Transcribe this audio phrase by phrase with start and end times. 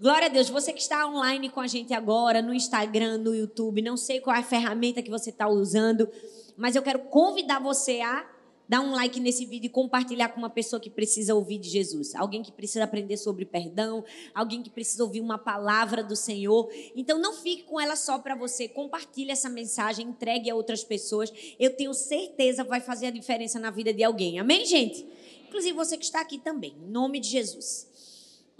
[0.00, 0.48] Glória a Deus.
[0.48, 4.36] Você que está online com a gente agora, no Instagram, no YouTube, não sei qual
[4.36, 6.08] é a ferramenta que você está usando,
[6.56, 8.24] mas eu quero convidar você a
[8.68, 12.14] dar um like nesse vídeo e compartilhar com uma pessoa que precisa ouvir de Jesus.
[12.14, 16.70] Alguém que precisa aprender sobre perdão, alguém que precisa ouvir uma palavra do Senhor.
[16.94, 18.68] Então não fique com ela só para você.
[18.68, 21.32] Compartilhe essa mensagem, entregue a outras pessoas.
[21.58, 24.38] Eu tenho certeza vai fazer a diferença na vida de alguém.
[24.38, 25.04] Amém, gente?
[25.48, 26.76] Inclusive você que está aqui também.
[26.80, 27.97] Em nome de Jesus.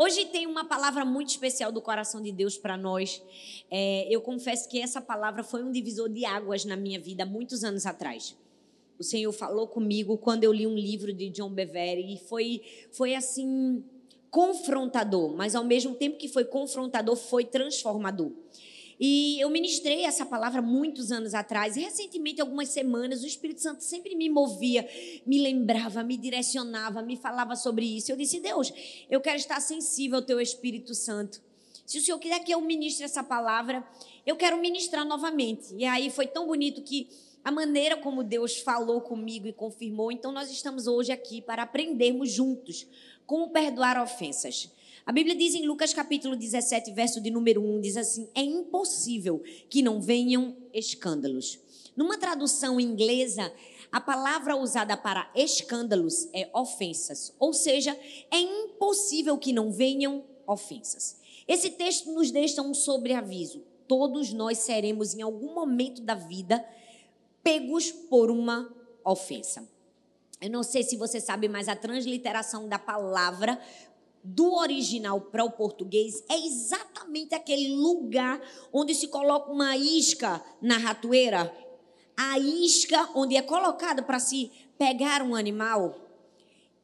[0.01, 3.21] Hoje tem uma palavra muito especial do coração de Deus para nós.
[3.69, 7.65] É, eu confesso que essa palavra foi um divisor de águas na minha vida muitos
[7.65, 8.37] anos atrás.
[8.97, 12.63] O Senhor falou comigo quando eu li um livro de John Bevere e foi,
[12.93, 13.83] foi assim
[14.31, 18.31] confrontador, mas ao mesmo tempo que foi confrontador, foi transformador.
[19.01, 21.77] E eu ministrei essa palavra muitos anos atrás.
[21.77, 24.89] E recentemente, algumas semanas, o Espírito Santo sempre me movia,
[25.25, 28.11] me lembrava, me direcionava, me falava sobre isso.
[28.11, 28.73] Eu disse: Deus,
[29.09, 31.41] eu quero estar sensível ao teu Espírito Santo.
[31.87, 33.87] Se o Senhor quiser que eu ministre essa palavra,
[34.27, 35.75] eu quero ministrar novamente.
[35.75, 37.09] E aí foi tão bonito que
[37.43, 40.13] a maneira como Deus falou comigo e confirmou.
[40.13, 42.87] Então, nós estamos hoje aqui para aprendermos juntos
[43.25, 44.71] como perdoar ofensas.
[45.09, 49.43] A Bíblia diz em Lucas capítulo 17, verso de número 1, diz assim: É impossível
[49.71, 51.59] que não venham escândalos.
[51.97, 53.51] Numa tradução inglesa,
[53.91, 57.99] a palavra usada para escândalos é ofensas, ou seja,
[58.31, 61.17] é impossível que não venham ofensas.
[61.49, 63.65] Esse texto nos deixa um sobreaviso.
[63.87, 66.63] Todos nós seremos em algum momento da vida
[67.43, 68.71] pegos por uma
[69.03, 69.67] ofensa.
[70.41, 73.61] Eu não sei se você sabe, mas a transliteração da palavra
[74.23, 78.41] do original para o português é exatamente aquele lugar
[78.73, 81.55] onde se coloca uma isca na ratoeira.
[82.17, 85.95] A isca onde é colocada para se pegar um animal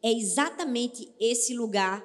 [0.02, 2.04] é exatamente esse lugar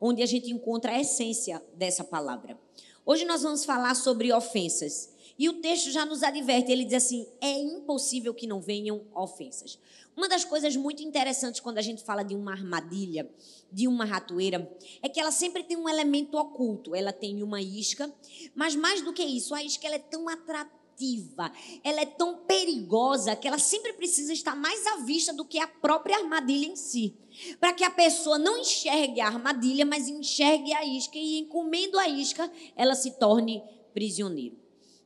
[0.00, 2.58] onde a gente encontra a essência dessa palavra.
[3.04, 5.09] Hoje nós vamos falar sobre ofensas.
[5.40, 9.78] E o texto já nos adverte, ele diz assim: é impossível que não venham ofensas.
[10.14, 13.26] Uma das coisas muito interessantes quando a gente fala de uma armadilha,
[13.72, 14.70] de uma ratoeira,
[15.00, 16.94] é que ela sempre tem um elemento oculto.
[16.94, 18.12] Ela tem uma isca,
[18.54, 21.50] mas mais do que isso, a isca é tão atrativa,
[21.82, 25.66] ela é tão perigosa que ela sempre precisa estar mais à vista do que a
[25.66, 27.16] própria armadilha em si.
[27.58, 32.06] Para que a pessoa não enxergue a armadilha, mas enxergue a isca e, encomendo a
[32.06, 33.62] isca, ela se torne
[33.94, 34.59] prisioneiro.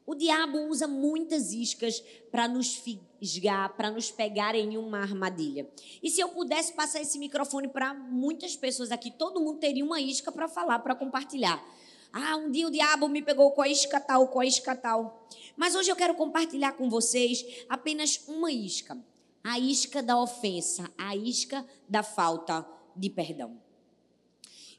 [0.06, 5.68] O diabo usa muitas iscas para nos fisgar, para nos pegar em uma armadilha.
[6.02, 10.00] E se eu pudesse passar esse microfone para muitas pessoas aqui, todo mundo teria uma
[10.00, 11.64] isca para falar, para compartilhar.
[12.12, 15.26] Ah, um dia o diabo me pegou com a isca tal, com a isca tal.
[15.56, 18.96] Mas hoje eu quero compartilhar com vocês apenas uma isca.
[19.42, 23.58] A isca da ofensa, a isca da falta de perdão.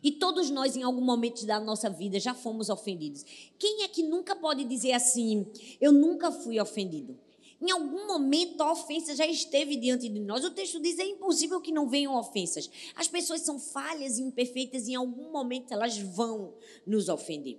[0.06, 3.26] E todos nós, em algum momento da nossa vida, já fomos ofendidos.
[3.58, 5.48] Quem é que nunca pode dizer assim:
[5.82, 7.18] eu nunca fui ofendido?
[7.60, 10.46] Em algum momento a ofensa já esteve diante de nós.
[10.46, 12.70] O texto diz: é impossível que não venham ofensas.
[12.96, 16.54] As pessoas são falhas e imperfeitas, e em algum momento elas vão
[16.86, 17.58] nos ofender.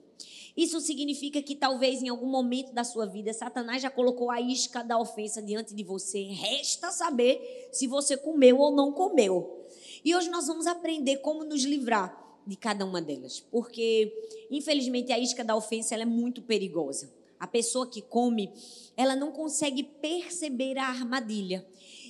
[0.56, 4.84] Isso significa que talvez em algum momento da sua vida Satanás já colocou a isca
[4.84, 6.22] da ofensa diante de você.
[6.22, 9.66] Resta saber se você comeu ou não comeu.
[10.04, 14.12] E hoje nós vamos aprender como nos livrar de cada uma delas, porque
[14.50, 17.12] infelizmente a isca da ofensa é muito perigosa.
[17.38, 18.52] A pessoa que come,
[18.96, 21.66] ela não consegue perceber a armadilha.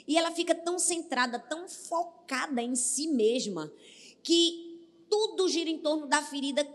[0.06, 3.72] E ela fica tão centrada, tão focada em si mesma,
[4.22, 6.66] que tudo gira em torno da ferida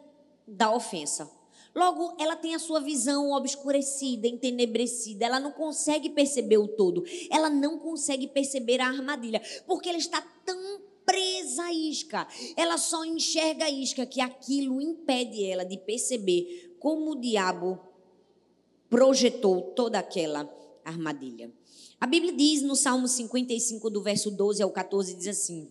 [0.46, 1.32] da ofensa.
[1.74, 5.26] Logo, ela tem a sua visão obscurecida, entenebrecida.
[5.26, 7.06] Ela não consegue perceber o todo.
[7.30, 12.28] Ela não consegue perceber a armadilha, porque ela está tão presa à isca.
[12.56, 17.80] Ela só enxerga a isca, que aquilo impede ela de perceber como o diabo
[18.90, 20.50] projetou toda aquela
[20.84, 21.52] armadilha.
[22.00, 25.70] A Bíblia diz no Salmo 55, do verso 12 ao 14, diz assim: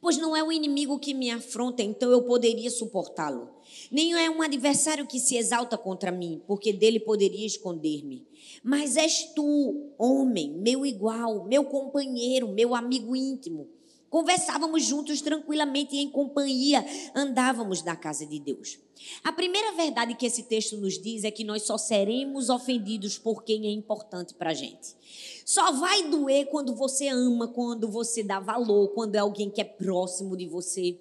[0.00, 3.50] Pois não é o inimigo que me afronta, então eu poderia suportá-lo.
[3.92, 8.26] Nem é um adversário que se exalta contra mim, porque dele poderia esconder-me.
[8.62, 13.68] Mas és tu, homem, meu igual, meu companheiro, meu amigo íntimo
[14.10, 16.84] Conversávamos juntos tranquilamente e em companhia
[17.14, 18.76] andávamos na casa de Deus.
[19.22, 23.44] A primeira verdade que esse texto nos diz é que nós só seremos ofendidos por
[23.44, 24.96] quem é importante para a gente.
[25.44, 29.64] Só vai doer quando você ama, quando você dá valor, quando é alguém que é
[29.64, 30.98] próximo de você.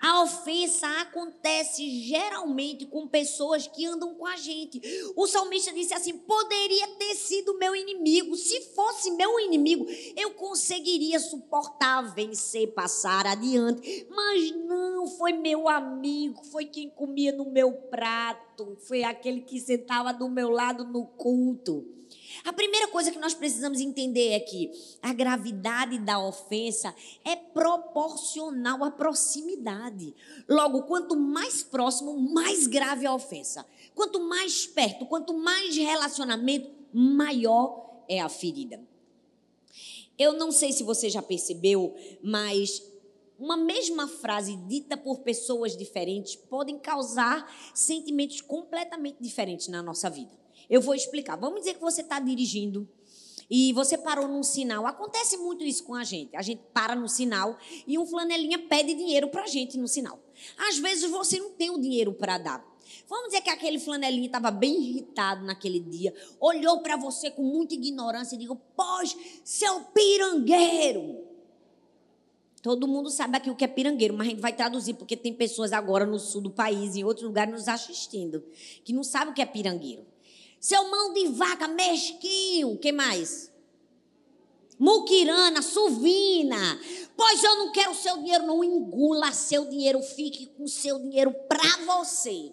[0.00, 4.80] A ofensa acontece geralmente com pessoas que andam com a gente.
[5.16, 8.36] O salmista disse assim: poderia ter sido meu inimigo.
[8.36, 14.06] Se fosse meu inimigo, eu conseguiria suportar, vencer, passar adiante.
[14.10, 20.12] Mas não, foi meu amigo, foi quem comia no meu prato, foi aquele que sentava
[20.12, 21.95] do meu lado no culto.
[22.44, 24.70] A primeira coisa que nós precisamos entender é que
[25.02, 26.94] a gravidade da ofensa
[27.24, 30.14] é proporcional à proximidade.
[30.48, 33.66] Logo, quanto mais próximo, mais grave a ofensa.
[33.94, 38.80] Quanto mais perto, quanto mais relacionamento, maior é a ferida.
[40.18, 42.82] Eu não sei se você já percebeu, mas
[43.38, 50.45] uma mesma frase dita por pessoas diferentes podem causar sentimentos completamente diferentes na nossa vida.
[50.68, 51.36] Eu vou explicar.
[51.36, 52.88] Vamos dizer que você está dirigindo
[53.48, 54.86] e você parou num sinal.
[54.86, 56.36] Acontece muito isso com a gente.
[56.36, 60.18] A gente para no sinal e um flanelinha pede dinheiro para a gente no sinal.
[60.68, 62.76] Às vezes você não tem o dinheiro para dar.
[63.08, 67.74] Vamos dizer que aquele flanelinha estava bem irritado naquele dia, olhou para você com muita
[67.74, 71.24] ignorância e disse: Pois, seu pirangueiro.
[72.62, 75.32] Todo mundo sabe aqui o que é pirangueiro, mas a gente vai traduzir, porque tem
[75.32, 78.42] pessoas agora no sul do país, em outros lugares, nos assistindo,
[78.82, 80.04] que não sabem o que é pirangueiro.
[80.60, 82.78] Seu mão de vaca mesquinho.
[82.78, 83.52] que mais?
[84.78, 86.80] Muquirana, suvina.
[87.16, 91.84] Pois eu não quero seu dinheiro, não engula seu dinheiro, fique com seu dinheiro para
[91.84, 92.52] você.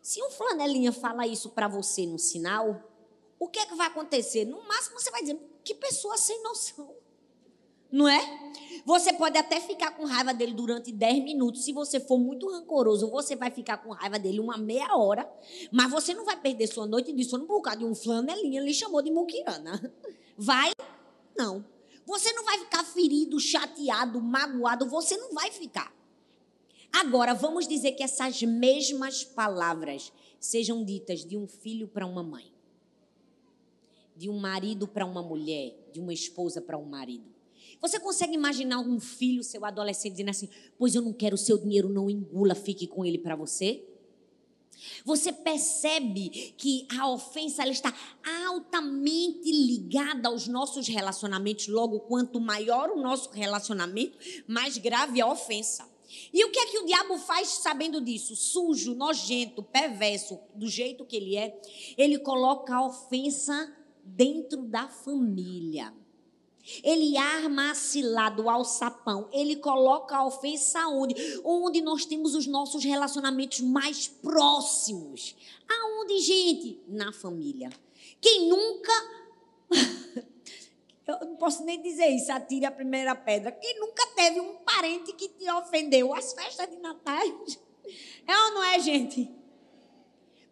[0.00, 2.82] Se um flanelinha fala isso para você no sinal,
[3.38, 4.44] o que é que vai acontecer?
[4.44, 6.94] No máximo você vai dizer, que pessoa sem noção.
[7.90, 8.20] Não é?
[8.84, 11.64] Você pode até ficar com raiva dele durante 10 minutos.
[11.64, 15.30] Se você for muito rancoroso, você vai ficar com raiva dele uma meia hora.
[15.70, 18.60] Mas você não vai perder sua noite de sono por causa de um flanelinha.
[18.60, 19.92] Ele chamou de muquirana.
[20.36, 20.72] Vai?
[21.36, 21.64] Não.
[22.06, 24.88] Você não vai ficar ferido, chateado, magoado.
[24.88, 25.92] Você não vai ficar.
[26.90, 30.10] Agora, vamos dizer que essas mesmas palavras
[30.40, 32.50] sejam ditas de um filho para uma mãe,
[34.16, 37.37] de um marido para uma mulher, de uma esposa para um marido.
[37.80, 41.58] Você consegue imaginar um filho, seu adolescente, dizendo assim: Pois eu não quero o seu
[41.58, 43.84] dinheiro, não engula, fique com ele para você?
[45.04, 47.92] Você percebe que a ofensa ela está
[48.46, 51.68] altamente ligada aos nossos relacionamentos.
[51.68, 55.88] Logo, quanto maior o nosso relacionamento, mais grave a ofensa.
[56.32, 58.34] E o que é que o diabo faz sabendo disso?
[58.34, 61.60] Sujo, nojento, perverso, do jeito que ele é,
[61.98, 65.92] ele coloca a ofensa dentro da família.
[66.82, 69.28] Ele arma a cilada, o alçapão.
[69.32, 71.14] Ele coloca a ofensa onde?
[71.44, 75.34] Onde nós temos os nossos relacionamentos mais próximos.
[75.68, 76.80] Aonde, gente?
[76.86, 77.70] Na família.
[78.20, 78.92] Quem nunca.
[81.06, 83.50] Eu não posso nem dizer isso, atire a primeira pedra.
[83.50, 86.12] Quem nunca teve um parente que te ofendeu?
[86.12, 87.24] As festas de Natal.
[88.26, 89.30] É ou não é, gente?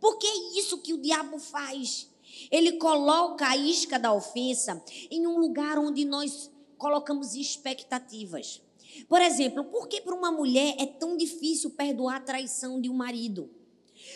[0.01, 2.09] Porque é isso que o diabo faz.
[2.51, 8.63] Ele coloca a isca da ofensa em um lugar onde nós colocamos expectativas.
[9.09, 12.95] Por exemplo, por que para uma mulher é tão difícil perdoar a traição de um
[12.95, 13.51] marido?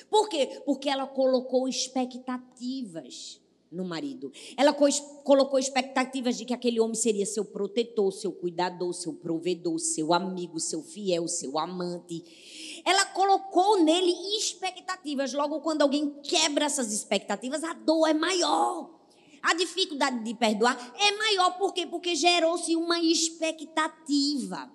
[0.08, 0.62] Por quê?
[0.64, 3.40] Porque ela colocou expectativas
[3.70, 4.32] no marido.
[4.56, 10.12] Ela colocou expectativas de que aquele homem seria seu protetor, seu cuidador, seu provedor, seu
[10.12, 12.25] amigo, seu fiel, seu amante
[12.85, 15.32] ela colocou nele expectativas.
[15.32, 18.99] Logo, quando alguém quebra essas expectativas, a dor é maior.
[19.43, 21.56] A dificuldade de perdoar é maior.
[21.56, 21.87] Por quê?
[21.87, 24.71] Porque gerou-se uma expectativa.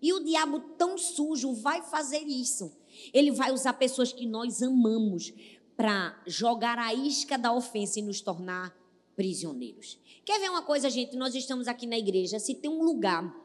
[0.00, 2.70] E o diabo tão sujo vai fazer isso.
[3.12, 5.32] Ele vai usar pessoas que nós amamos
[5.76, 8.76] para jogar a isca da ofensa e nos tornar
[9.16, 9.98] prisioneiros.
[10.24, 11.16] Quer ver uma coisa, gente?
[11.16, 12.38] Nós estamos aqui na igreja.
[12.38, 13.43] Se tem um lugar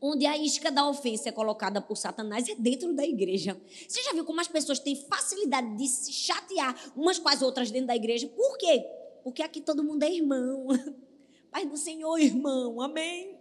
[0.00, 3.60] onde a isca da ofensa é colocada por Satanás é dentro da igreja.
[3.88, 7.70] Você já viu como as pessoas têm facilidade de se chatear umas com as outras
[7.70, 8.26] dentro da igreja?
[8.28, 8.84] Por quê?
[9.22, 10.68] Porque aqui todo mundo é irmão.
[11.50, 12.80] Pai do Senhor, irmão.
[12.80, 13.36] Amém?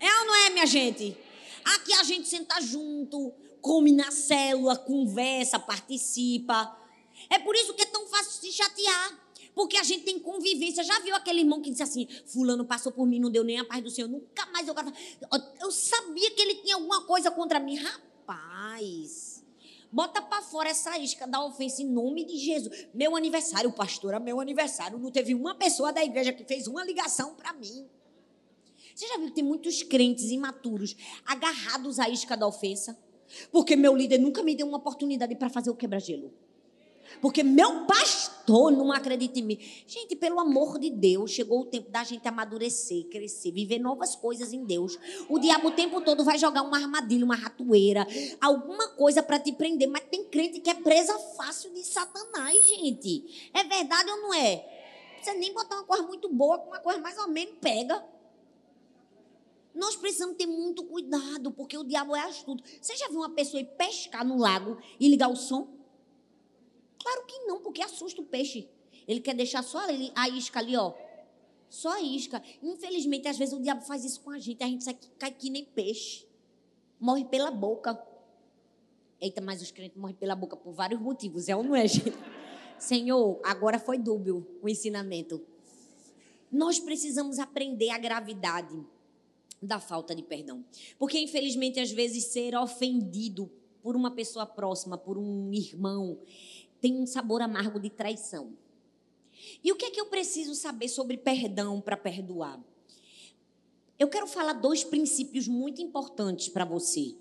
[0.00, 1.16] É ou não é, minha gente?
[1.64, 6.76] Aqui a gente senta junto, come na célula, conversa, participa.
[7.30, 9.23] É por isso que é tão fácil se chatear.
[9.54, 10.82] Porque a gente tem convivência.
[10.82, 13.64] Já viu aquele irmão que disse assim: Fulano passou por mim, não deu nem a
[13.64, 14.74] paz do Senhor, nunca mais eu.
[15.60, 17.76] Eu sabia que ele tinha alguma coisa contra mim.
[17.76, 19.44] Rapaz,
[19.92, 22.88] bota para fora essa isca da ofensa em nome de Jesus.
[22.92, 24.98] Meu aniversário, pastora, meu aniversário.
[24.98, 27.86] Não teve uma pessoa da igreja que fez uma ligação para mim.
[28.94, 30.96] Você já viu que tem muitos crentes imaturos
[31.26, 32.96] agarrados à isca da ofensa?
[33.50, 36.32] Porque meu líder nunca me deu uma oportunidade para fazer o quebra-gelo.
[37.20, 39.58] Porque meu pastor não acredita em mim.
[39.86, 44.52] Gente, pelo amor de Deus, chegou o tempo da gente amadurecer, crescer, viver novas coisas
[44.52, 44.98] em Deus.
[45.28, 48.06] O diabo o tempo todo vai jogar uma armadilha, uma ratoeira,
[48.40, 49.88] alguma coisa para te prender.
[49.88, 53.50] Mas tem crente que é presa fácil de Satanás, gente.
[53.52, 54.64] É verdade ou não é?
[55.22, 58.04] Você nem botar uma coisa muito boa uma coisa mais ou menos pega.
[59.74, 62.62] Nós precisamos ter muito cuidado, porque o diabo é astuto.
[62.80, 65.73] Você já viu uma pessoa ir pescar no lago e ligar o som?
[67.04, 68.66] Claro que não, porque assusta o peixe.
[69.06, 69.78] Ele quer deixar só
[70.14, 70.94] a isca ali, ó.
[71.68, 72.42] Só a isca.
[72.62, 74.64] Infelizmente, às vezes o diabo faz isso com a gente.
[74.64, 76.26] A gente sai, cai que nem peixe.
[76.98, 78.02] Morre pela boca.
[79.20, 81.46] Eita, mas os crentes morrem pela boca por vários motivos.
[81.46, 82.16] É ou não é, gente?
[82.78, 85.44] Senhor, agora foi dúbio o ensinamento.
[86.50, 88.82] Nós precisamos aprender a gravidade
[89.60, 90.64] da falta de perdão.
[90.98, 93.50] Porque, infelizmente, às vezes, ser ofendido
[93.82, 96.18] por uma pessoa próxima, por um irmão,
[96.84, 98.52] tem um sabor amargo de traição.
[99.64, 102.62] E o que é que eu preciso saber sobre perdão para perdoar?
[103.98, 107.16] Eu quero falar dois princípios muito importantes para você.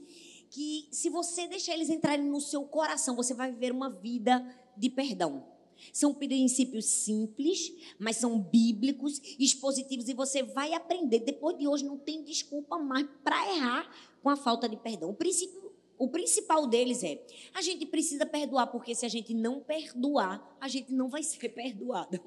[0.49, 4.89] Que se você deixar eles entrarem no seu coração, você vai viver uma vida de
[4.89, 5.45] perdão.
[5.93, 11.19] São princípios simples, mas são bíblicos, expositivos, e você vai aprender.
[11.19, 13.89] Depois de hoje, não tem desculpa mais para errar
[14.21, 15.11] com a falta de perdão.
[15.11, 15.62] O, princípio,
[16.03, 20.67] o principal deles é: a gente precisa perdoar, porque se a gente não perdoar, a
[20.67, 22.19] gente não vai ser perdoado.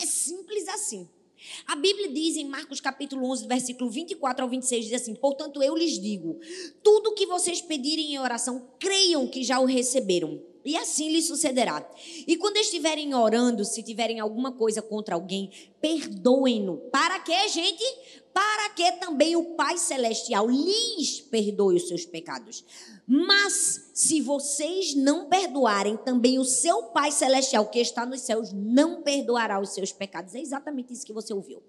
[0.00, 1.08] É simples assim.
[1.66, 5.76] A Bíblia diz em Marcos capítulo 11, versículo 24 ao 26, diz assim: Portanto, eu
[5.76, 6.38] lhes digo:
[6.82, 11.88] tudo que vocês pedirem em oração, creiam que já o receberam e assim lhe sucederá.
[12.26, 16.78] E quando estiverem orando, se tiverem alguma coisa contra alguém, perdoem-no.
[16.90, 17.84] Para que, gente?
[18.32, 22.64] Para que também o Pai Celestial lhes perdoe os seus pecados.
[23.06, 29.02] Mas, se vocês não perdoarem, também o seu Pai Celestial, que está nos céus, não
[29.02, 30.34] perdoará os seus pecados.
[30.34, 31.62] É exatamente isso que você ouviu.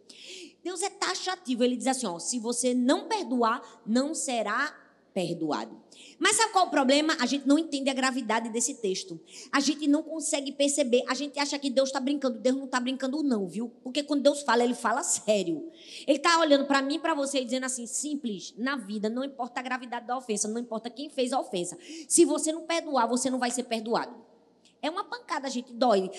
[0.63, 1.63] Deus é taxativo.
[1.63, 4.73] Ele diz assim: ó, se você não perdoar, não será
[5.13, 5.81] perdoado.
[6.19, 7.15] Mas sabe qual é o problema?
[7.19, 9.19] A gente não entende a gravidade desse texto.
[9.51, 11.03] A gente não consegue perceber.
[11.07, 12.39] A gente acha que Deus está brincando.
[12.39, 13.71] Deus não está brincando, não, viu?
[13.83, 15.69] Porque quando Deus fala, ele fala sério.
[16.07, 19.59] Ele está olhando para mim e para você dizendo assim: simples, na vida, não importa
[19.59, 21.77] a gravidade da ofensa, não importa quem fez a ofensa.
[22.07, 24.15] Se você não perdoar, você não vai ser perdoado.
[24.81, 26.09] É uma pancada, a gente dói.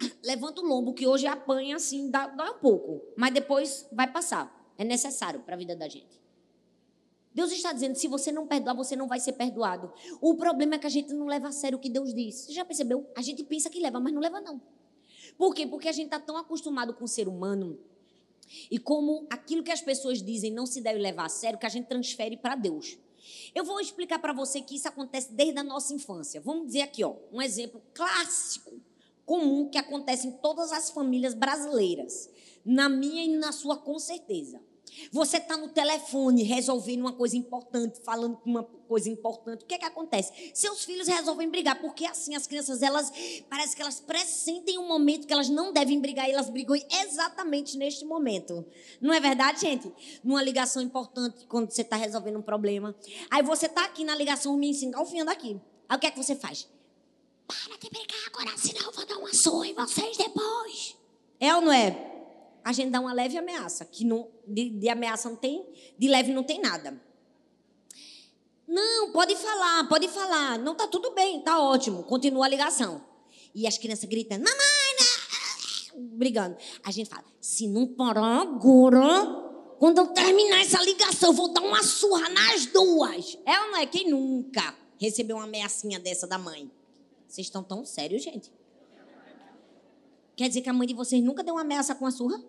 [0.24, 3.02] Levanta o lombo, que hoje apanha assim, dá, dói um pouco.
[3.16, 4.58] Mas depois vai passar.
[4.76, 6.19] É necessário para a vida da gente.
[7.34, 9.92] Deus está dizendo: se você não perdoar, você não vai ser perdoado.
[10.20, 12.34] O problema é que a gente não leva a sério o que Deus diz.
[12.34, 13.08] Você já percebeu?
[13.16, 14.60] A gente pensa que leva, mas não leva, não.
[15.38, 15.66] Por quê?
[15.66, 17.78] Porque a gente está tão acostumado com o ser humano
[18.70, 21.70] e como aquilo que as pessoas dizem não se deve levar a sério, que a
[21.70, 22.98] gente transfere para Deus.
[23.54, 26.40] Eu vou explicar para você que isso acontece desde a nossa infância.
[26.40, 28.72] Vamos dizer aqui, ó, um exemplo clássico,
[29.24, 32.28] comum, que acontece em todas as famílias brasileiras.
[32.64, 34.60] Na minha e na sua, com certeza.
[35.12, 39.62] Você está no telefone resolvendo uma coisa importante, falando uma coisa importante.
[39.62, 40.50] O que é que acontece?
[40.54, 43.12] Seus filhos resolvem brigar, porque assim as crianças, elas
[43.48, 47.76] parece que elas pressentem um momento que elas não devem brigar e elas brigam exatamente
[47.76, 48.64] neste momento.
[49.00, 49.92] Não é verdade, gente?
[50.24, 52.94] Numa ligação importante, quando você está resolvendo um problema.
[53.30, 55.60] Aí você está aqui na ligação me engalfinhando aqui.
[55.88, 56.68] Aí o que é que você faz?
[57.46, 60.96] Para de brigar agora, senão eu vou dar uma surra em vocês depois.
[61.40, 62.19] É ou não é?
[62.70, 65.66] A gente dá uma leve ameaça, que não, de, de ameaça não tem,
[65.98, 67.00] de leve não tem nada.
[68.66, 70.58] Não, pode falar, pode falar.
[70.58, 72.04] Não, tá tudo bem, tá ótimo.
[72.04, 73.04] Continua a ligação.
[73.52, 75.10] E as crianças gritando, mamãe, não!
[76.16, 76.56] brigando.
[76.84, 79.26] A gente fala, se não parar agora,
[79.80, 83.36] quando eu terminar essa ligação, eu vou dar uma surra nas duas.
[83.44, 83.86] É ou não é?
[83.86, 86.70] Quem nunca recebeu uma ameaçinha dessa da mãe?
[87.26, 88.52] Vocês estão tão sérios, gente?
[90.36, 92.40] Quer dizer que a mãe de vocês nunca deu uma ameaça com a surra?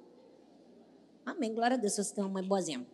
[1.25, 1.54] Amém.
[1.54, 2.86] Glória a Deus, você tem uma mãe boazinha.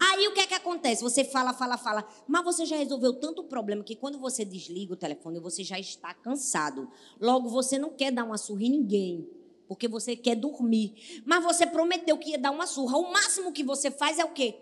[0.00, 1.02] Aí o que é que acontece?
[1.02, 4.96] Você fala, fala, fala, mas você já resolveu tanto problema que quando você desliga o
[4.96, 6.90] telefone, você já está cansado.
[7.20, 9.28] Logo, você não quer dar uma surra em ninguém,
[9.68, 11.22] porque você quer dormir.
[11.24, 12.96] Mas você prometeu que ia dar uma surra.
[12.98, 14.56] O máximo que você faz é o quê?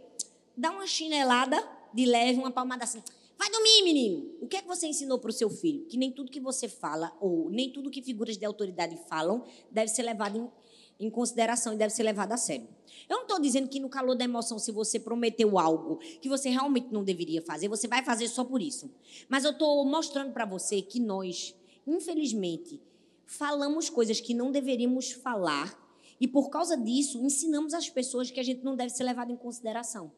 [0.57, 1.57] Dá uma chinelada
[1.93, 3.03] de leve, uma palmada assim.
[3.39, 4.37] Vai dormir, menino.
[4.43, 5.87] O que é que você ensinou para o seu filho?
[5.87, 9.89] Que nem tudo que você fala, ou nem tudo que figuras de autoridade falam, deve
[9.89, 10.53] ser levado
[11.01, 12.69] em, consideração e deve ser levado a sério.
[13.09, 16.51] Eu não estou dizendo que no calor da emoção, se você prometeu algo que você
[16.51, 18.91] realmente não deveria fazer, você vai fazer só por isso.
[19.29, 21.55] Mas eu estou mostrando para você que nós,
[21.87, 22.81] infelizmente,
[23.27, 25.79] falamos coisas que não deveríamos falar
[26.21, 29.37] e por causa disso ensinamos as pessoas que a gente não deve ser levado em
[29.37, 30.13] consideração.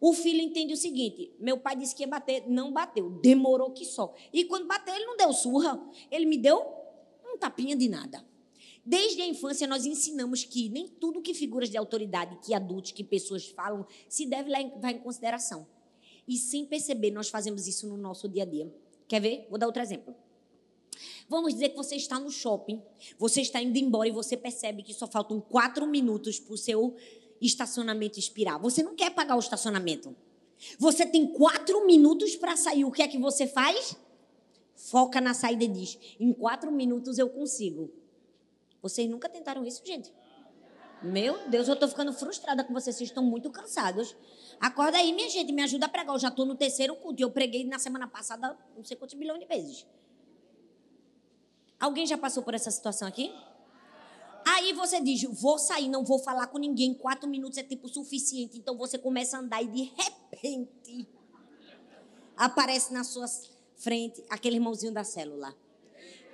[0.00, 3.84] O filho entende o seguinte: meu pai disse que ia bater, não bateu, demorou que
[3.84, 4.14] só.
[4.32, 5.80] E quando bateu, ele não deu surra,
[6.10, 6.64] ele me deu
[7.24, 8.24] um tapinha de nada.
[8.86, 13.02] Desde a infância, nós ensinamos que nem tudo que figuras de autoridade, que adultos, que
[13.02, 15.66] pessoas falam, se deve levar em consideração.
[16.28, 18.72] E sem perceber, nós fazemos isso no nosso dia a dia.
[19.08, 19.46] Quer ver?
[19.50, 20.14] Vou dar outro exemplo.
[21.28, 22.80] Vamos dizer que você está no shopping,
[23.18, 26.94] você está indo embora e você percebe que só faltam quatro minutos para o seu
[27.40, 28.60] estacionamento expirar.
[28.60, 30.14] Você não quer pagar o estacionamento.
[30.78, 32.84] Você tem quatro minutos para sair.
[32.84, 33.96] O que é que você faz?
[34.76, 37.90] Foca na saída e diz: em quatro minutos eu consigo.
[38.88, 40.12] Vocês nunca tentaram isso, gente?
[41.02, 42.96] Meu Deus, eu estou ficando frustrada com vocês.
[42.96, 44.16] Vocês estão muito cansados.
[44.60, 46.14] Acorda aí, minha gente, me ajuda a pregar.
[46.14, 47.22] Eu já estou no terceiro culto.
[47.22, 49.86] Eu preguei na semana passada não sei quantos bilhões de vezes.
[51.78, 53.32] Alguém já passou por essa situação aqui?
[54.48, 56.94] Aí você diz, vou sair, não vou falar com ninguém.
[56.94, 58.56] Quatro minutos é tempo suficiente.
[58.56, 61.08] Então você começa a andar e de repente
[62.36, 63.26] aparece na sua
[63.76, 65.54] frente aquele irmãozinho da célula.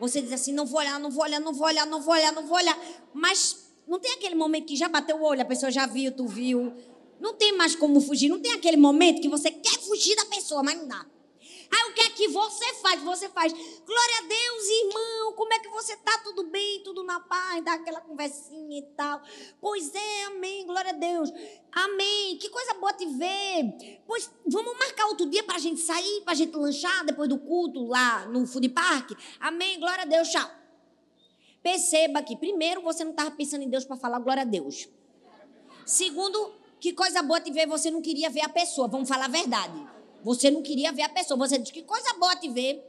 [0.02, 2.32] Você diz assim: não vou olhar, não vou olhar, não vou olhar, não vou olhar,
[2.32, 2.76] não vou olhar.
[3.14, 6.26] Mas não tem aquele momento que já bateu o olho, a pessoa já viu, tu
[6.26, 6.73] viu.
[7.21, 8.28] Não tem mais como fugir.
[8.28, 11.06] Não tem aquele momento que você quer fugir da pessoa, mas não dá.
[11.75, 13.02] Aí o que é que você faz?
[13.02, 16.19] Você faz, glória a Deus, irmão, como é que você tá?
[16.19, 19.23] Tudo bem, tudo na paz, dá aquela conversinha e tal.
[19.61, 21.31] Pois é, amém, glória a Deus.
[21.73, 24.02] Amém, que coisa boa te ver.
[24.07, 27.38] Pois vamos marcar outro dia para a gente sair, para a gente lanchar depois do
[27.38, 29.12] culto lá no food park.
[29.41, 30.50] Amém, glória a Deus, tchau.
[31.62, 34.88] Perceba que, primeiro, você não estava pensando em Deus para falar glória a Deus.
[35.87, 39.29] Segundo, que coisa boa te ver, você não queria ver a pessoa, vamos falar a
[39.29, 40.01] verdade.
[40.23, 41.38] Você não queria ver a pessoa.
[41.38, 42.83] Você diz que coisa boa te ver.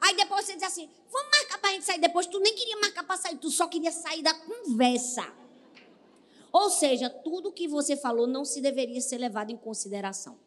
[0.00, 2.26] Aí depois você diz assim: vamos marcar para a gente sair depois.
[2.26, 5.26] Tu nem queria marcar para sair, tu só queria sair da conversa.
[6.52, 10.38] Ou seja, tudo que você falou não se deveria ser levado em consideração.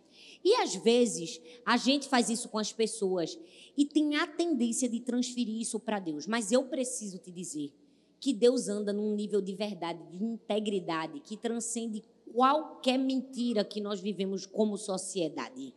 [0.43, 3.37] E às vezes a gente faz isso com as pessoas
[3.77, 6.25] e tem a tendência de transferir isso para Deus.
[6.25, 7.73] Mas eu preciso te dizer
[8.19, 12.03] que Deus anda num nível de verdade, de integridade, que transcende
[12.33, 15.73] qualquer mentira que nós vivemos como sociedade.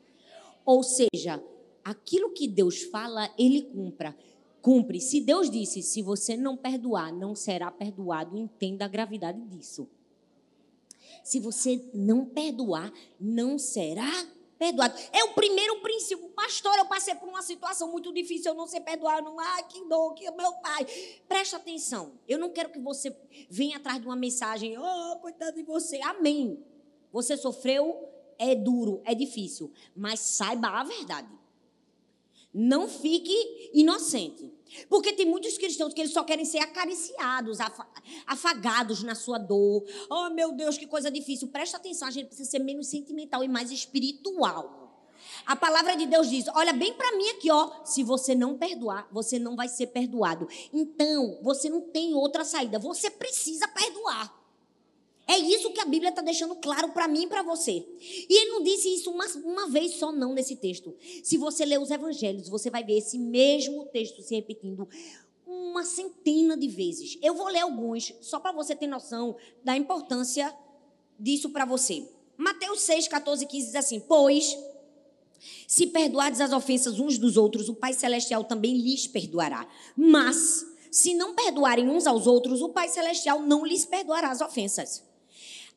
[0.65, 1.43] Ou seja,
[1.85, 4.17] aquilo que Deus fala, ele cumpra.
[4.61, 5.01] Cumpre.
[5.01, 9.89] Se Deus disse, se você não perdoar, não será perdoado, entenda a gravidade disso.
[11.25, 14.11] Se você não perdoar, não será
[14.59, 14.95] perdoado.
[15.13, 16.29] É o primeiro princípio.
[16.31, 19.21] Pastor, eu passei por uma situação muito difícil, eu não sei perdoar.
[19.21, 20.87] Não, ah, que dor, que meu pai.
[21.27, 22.13] Presta atenção.
[22.29, 23.17] Eu não quero que você
[23.51, 26.01] venha atrás de uma mensagem, oh, coitado de você.
[26.03, 26.65] Amém.
[27.13, 28.09] Você sofreu,
[28.43, 31.29] é duro, é difícil, mas saiba a verdade.
[32.53, 34.53] Não fique inocente.
[34.89, 37.59] Porque tem muitos cristãos que eles só querem ser acariciados,
[38.27, 39.85] afagados na sua dor.
[40.11, 41.49] Oh, meu Deus, que coisa difícil.
[41.49, 44.81] Presta atenção, a gente precisa ser menos sentimental e mais espiritual.
[45.47, 47.85] A palavra de Deus diz: olha bem para mim aqui, ó.
[47.85, 50.49] Se você não perdoar, você não vai ser perdoado.
[50.73, 52.79] Então, você não tem outra saída.
[52.79, 54.42] Você precisa perdoar.
[55.33, 57.83] É isso que a Bíblia está deixando claro para mim e para você.
[58.29, 60.95] E ele não disse isso uma, uma vez só, não, nesse texto.
[61.25, 64.87] Se você ler os evangelhos, você vai ver esse mesmo texto se repetindo
[65.47, 67.19] uma centena de vezes.
[67.23, 70.55] Eu vou ler alguns, só para você ter noção da importância
[71.19, 72.07] disso para você.
[72.37, 74.55] Mateus 6, 14 e 15 diz assim: Pois,
[75.67, 79.67] se perdoardes as ofensas uns dos outros, o Pai Celestial também lhes perdoará.
[79.97, 85.11] Mas, se não perdoarem uns aos outros, o Pai Celestial não lhes perdoará as ofensas.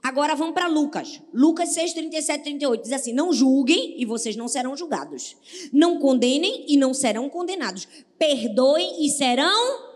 [0.02, 1.22] Agora vamos para Lucas.
[1.34, 2.84] Lucas 6, 37, 38.
[2.84, 5.36] Diz assim: Não julguem e vocês não serão julgados.
[5.74, 7.88] Não condenem e não serão condenados.
[8.18, 9.96] Perdoem e serão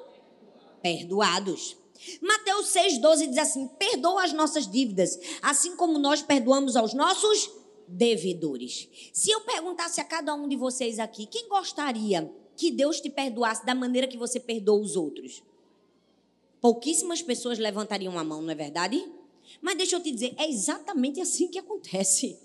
[0.81, 1.77] perdoados.
[2.21, 7.51] Mateus 6, 12 diz assim: Perdoa as nossas dívidas, assim como nós perdoamos aos nossos
[7.87, 8.87] devedores.
[9.13, 13.65] Se eu perguntasse a cada um de vocês aqui, quem gostaria que Deus te perdoasse
[13.65, 15.43] da maneira que você perdoa os outros?
[16.61, 19.03] Pouquíssimas pessoas levantariam a mão, não é verdade?
[19.61, 22.37] Mas deixa eu te dizer, é exatamente assim que acontece.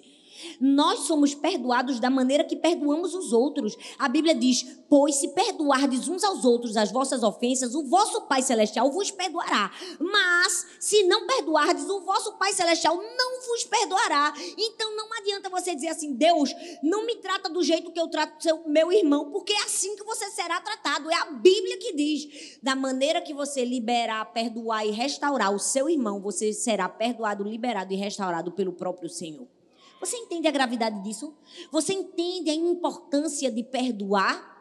[0.60, 3.76] Nós somos perdoados da maneira que perdoamos os outros.
[3.98, 8.42] A Bíblia diz: Pois se perdoardes uns aos outros as vossas ofensas, o vosso Pai
[8.42, 9.70] Celestial vos perdoará.
[9.98, 14.32] Mas se não perdoardes, o vosso Pai Celestial não vos perdoará.
[14.56, 16.50] Então não adianta você dizer assim: Deus,
[16.82, 20.04] não me trata do jeito que eu trato seu, meu irmão, porque é assim que
[20.04, 21.10] você será tratado.
[21.10, 25.88] É a Bíblia que diz: da maneira que você liberar, perdoar e restaurar o seu
[25.88, 29.53] irmão, você será perdoado, liberado e restaurado pelo próprio Senhor.
[30.00, 31.34] Você entende a gravidade disso?
[31.70, 34.52] Você entende a importância de perdoar?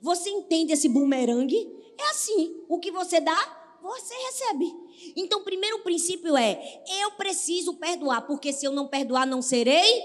[0.00, 1.72] Você entende esse bumerangue?
[1.98, 4.70] É assim: o que você dá, você recebe.
[5.16, 10.02] Então, o primeiro princípio é: eu preciso perdoar, porque se eu não perdoar, não serei.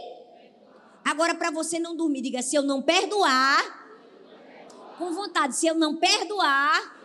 [1.03, 3.79] Agora, para você não dormir, diga: se eu não perdoar,
[4.97, 6.97] com vontade, se eu não perdoar,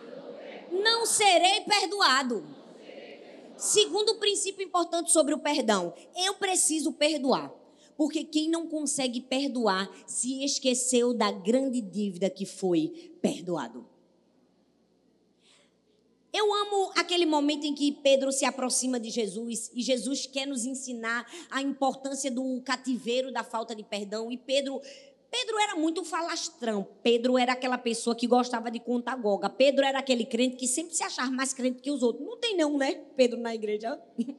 [0.71, 2.54] não serei perdoado.
[3.57, 7.53] Segundo princípio importante sobre o perdão, eu preciso perdoar.
[7.97, 13.87] Porque quem não consegue perdoar se esqueceu da grande dívida que foi perdoado.
[16.33, 20.65] Eu amo aquele momento em que Pedro se aproxima de Jesus e Jesus quer nos
[20.65, 24.29] ensinar a importância do cativeiro da falta de perdão.
[24.29, 24.81] E Pedro
[25.37, 26.87] Pedro era muito falastrão.
[27.03, 29.49] Pedro era aquela pessoa que gostava de contar goga.
[29.49, 32.25] Pedro era aquele crente que sempre se achava mais crente que os outros.
[32.25, 33.03] Não tem não, né?
[33.17, 33.99] Pedro na igreja.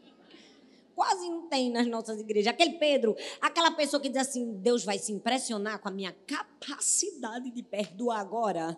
[0.97, 2.47] Quase não tem nas nossas igrejas.
[2.47, 7.51] Aquele Pedro, aquela pessoa que diz assim: Deus vai se impressionar com a minha capacidade
[7.51, 8.75] de perdoar agora.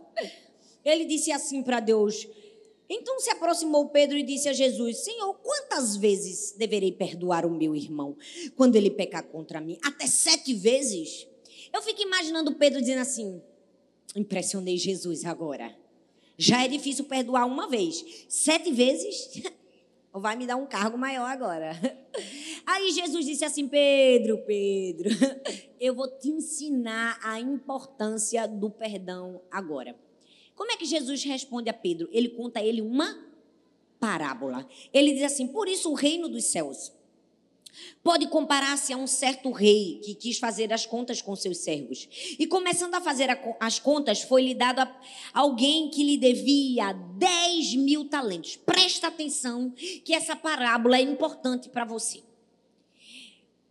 [0.85, 2.27] Ele disse assim para Deus.
[2.91, 7.77] Então se aproximou Pedro e disse a Jesus: Senhor, quantas vezes deverei perdoar o meu
[7.77, 8.17] irmão
[8.57, 9.79] quando ele pecar contra mim?
[9.85, 11.28] Até sete vezes?
[11.73, 13.43] Eu fico imaginando Pedro dizendo assim:
[14.15, 15.77] impressionei Jesus agora.
[16.37, 18.25] Já é difícil perdoar uma vez.
[18.29, 19.43] Sete vezes?
[20.13, 21.73] Vai me dar um cargo maior agora.
[22.67, 25.11] Aí Jesus disse assim: Pedro, Pedro,
[25.79, 29.97] eu vou te ensinar a importância do perdão agora.
[30.55, 32.09] Como é que Jesus responde a Pedro?
[32.11, 33.27] Ele conta a ele uma
[34.01, 34.67] parábola.
[34.93, 36.93] Ele diz assim: Por isso o reino dos céus
[38.03, 42.09] Pode comparar-se a um certo rei que quis fazer as contas com seus servos.
[42.39, 43.29] E começando a fazer
[43.61, 45.01] as contas, foi-lhe dado a
[45.33, 48.57] alguém que lhe devia 10 mil talentos.
[48.57, 49.71] Presta atenção
[50.05, 52.23] que essa parábola é importante para você.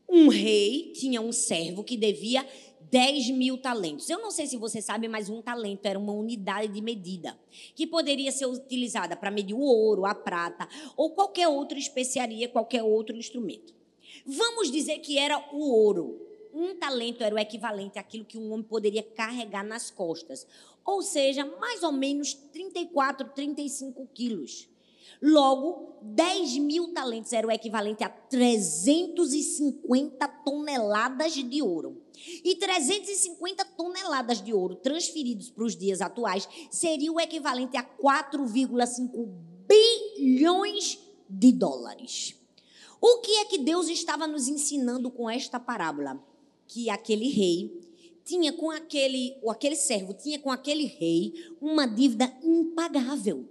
[0.09, 2.45] Um rei tinha um servo que devia
[2.89, 4.09] 10 mil talentos.
[4.09, 7.37] Eu não sei se você sabe, mas um talento era uma unidade de medida
[7.75, 12.83] que poderia ser utilizada para medir o ouro, a prata ou qualquer outra especiaria, qualquer
[12.83, 13.76] outro instrumento.
[14.25, 16.25] Vamos dizer que era o ouro.
[16.53, 20.47] Um talento era o equivalente àquilo que um homem poderia carregar nas costas.
[20.83, 24.67] Ou seja, mais ou menos 34, 35 quilos.
[25.21, 32.01] Logo, 10 mil talentos era o equivalente a 350 toneladas de ouro.
[32.43, 39.27] E 350 toneladas de ouro transferidos para os dias atuais seria o equivalente a 4,5
[39.67, 40.99] bilhões
[41.29, 42.36] de dólares.
[42.99, 46.21] O que é que Deus estava nos ensinando com esta parábola?
[46.67, 47.79] Que aquele rei
[48.25, 53.45] tinha com aquele, ou aquele servo tinha com aquele rei uma dívida impagável.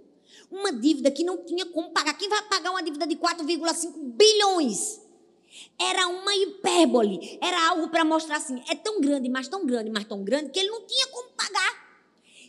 [0.51, 2.13] Uma dívida que não tinha como pagar.
[2.17, 5.01] Quem vai pagar uma dívida de 4,5 bilhões?
[5.79, 10.05] Era uma hipérbole, era algo para mostrar assim, é tão grande, mas tão grande, mas
[10.05, 11.87] tão grande que ele não tinha como pagar.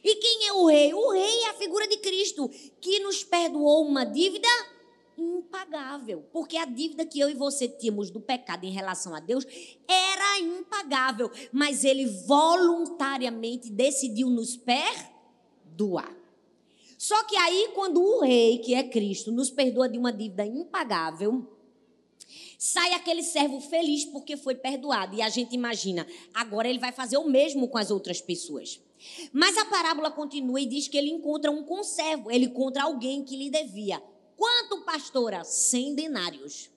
[0.04, 0.92] E quem é o rei?
[0.92, 4.48] O rei é a figura de Cristo, que nos perdoou uma dívida
[5.22, 9.44] impagável, porque a dívida que eu e você tínhamos do pecado em relação a Deus
[9.86, 16.16] era impagável, mas ele voluntariamente decidiu nos perdoar.
[16.96, 21.46] Só que aí, quando o rei, que é Cristo, nos perdoa de uma dívida impagável,
[22.58, 25.14] sai aquele servo feliz porque foi perdoado.
[25.14, 28.80] E a gente imagina, agora ele vai fazer o mesmo com as outras pessoas.
[29.32, 33.36] Mas a parábola continua e diz que ele encontra um conservo, ele encontra alguém que
[33.36, 34.02] lhe devia
[34.38, 35.42] Quanto, pastora?
[35.42, 36.70] 100 denários.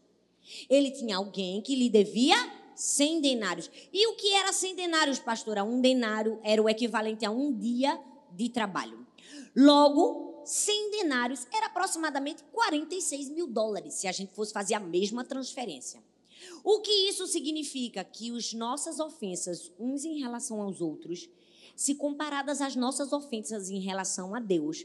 [0.68, 2.36] Ele tinha alguém que lhe devia
[2.76, 3.70] 100 denários.
[3.94, 5.64] E o que era 100 denários, pastora?
[5.64, 9.06] Um denário era o equivalente a um dia de trabalho.
[9.56, 15.24] Logo, 100 denários era aproximadamente 46 mil dólares, se a gente fosse fazer a mesma
[15.24, 16.02] transferência.
[16.64, 18.04] O que isso significa?
[18.04, 21.30] Que as nossas ofensas, uns em relação aos outros,
[21.76, 24.84] se comparadas às nossas ofensas em relação a Deus,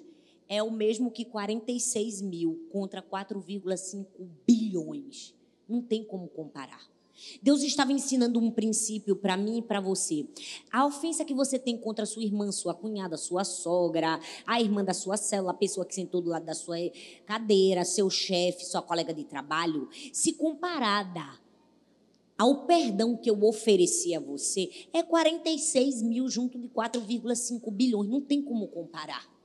[0.49, 4.07] é o mesmo que 46 mil contra 4,5
[4.47, 5.35] bilhões.
[5.69, 6.89] Não tem como comparar.
[7.43, 10.27] Deus estava ensinando um princípio para mim e para você.
[10.71, 14.93] A ofensa que você tem contra sua irmã, sua cunhada, sua sogra, a irmã da
[14.93, 16.77] sua célula, a pessoa que sentou do lado da sua
[17.25, 21.25] cadeira, seu chefe, sua colega de trabalho, se comparada
[22.37, 28.11] ao perdão que eu ofereci a você, é 46 mil junto de 4,5 bilhões.
[28.11, 29.36] Não tem como comparar.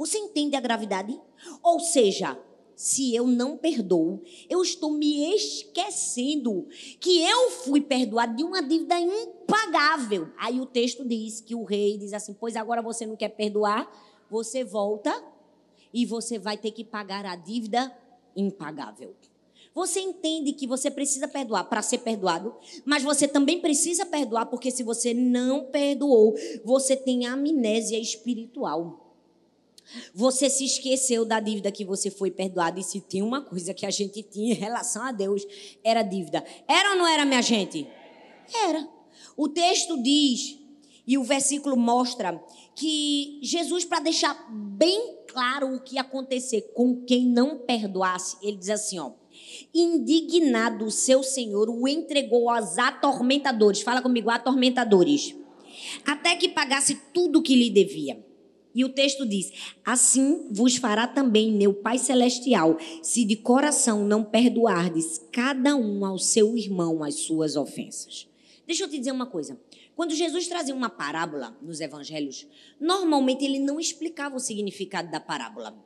[0.00, 1.20] Você entende a gravidade?
[1.62, 2.40] Ou seja,
[2.74, 6.66] se eu não perdoo, eu estou me esquecendo
[6.98, 10.28] que eu fui perdoado de uma dívida impagável.
[10.38, 13.92] Aí o texto diz que o rei diz assim: Pois agora você não quer perdoar,
[14.30, 15.22] você volta
[15.92, 17.94] e você vai ter que pagar a dívida
[18.34, 19.14] impagável.
[19.74, 22.54] Você entende que você precisa perdoar para ser perdoado,
[22.86, 26.34] mas você também precisa perdoar porque se você não perdoou,
[26.64, 29.09] você tem amnésia espiritual.
[30.14, 32.78] Você se esqueceu da dívida que você foi perdoado.
[32.78, 35.44] E se tem uma coisa que a gente tinha em relação a Deus,
[35.82, 36.44] era dívida.
[36.68, 37.86] Era ou não era, minha gente?
[38.64, 38.88] Era.
[39.36, 40.58] O texto diz,
[41.06, 42.42] e o versículo mostra,
[42.74, 48.36] que Jesus, para deixar bem claro o que ia acontecer com quem não perdoasse.
[48.42, 49.12] Ele diz assim, ó.
[49.74, 53.82] Indignado o seu senhor o entregou aos atormentadores.
[53.82, 55.34] Fala comigo, atormentadores.
[56.04, 58.24] Até que pagasse tudo o que lhe devia.
[58.74, 59.52] E o texto diz:
[59.84, 66.18] Assim vos fará também meu Pai Celestial, se de coração não perdoardes cada um ao
[66.18, 68.28] seu irmão as suas ofensas.
[68.66, 69.58] Deixa eu te dizer uma coisa.
[69.96, 72.46] Quando Jesus trazia uma parábola nos evangelhos,
[72.80, 75.76] normalmente ele não explicava o significado da parábola.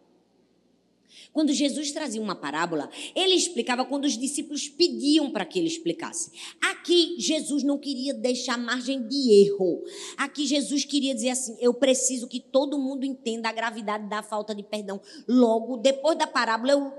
[1.34, 6.30] Quando Jesus trazia uma parábola, ele explicava quando os discípulos pediam para que ele explicasse.
[6.62, 9.82] Aqui, Jesus não queria deixar margem de erro.
[10.16, 14.54] Aqui, Jesus queria dizer assim: eu preciso que todo mundo entenda a gravidade da falta
[14.54, 15.00] de perdão.
[15.26, 16.92] Logo, depois da parábola, eu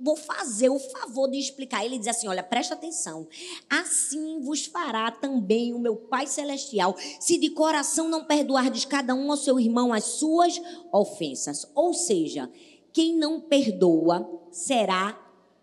[0.00, 1.84] vou fazer o favor de explicar.
[1.84, 3.28] Ele diz assim: olha, presta atenção.
[3.68, 9.30] Assim vos fará também o meu Pai Celestial, se de coração não perdoardes cada um
[9.30, 10.60] ao seu irmão as suas
[10.92, 11.70] ofensas.
[11.72, 12.50] Ou seja,
[12.92, 15.12] quem não perdoa será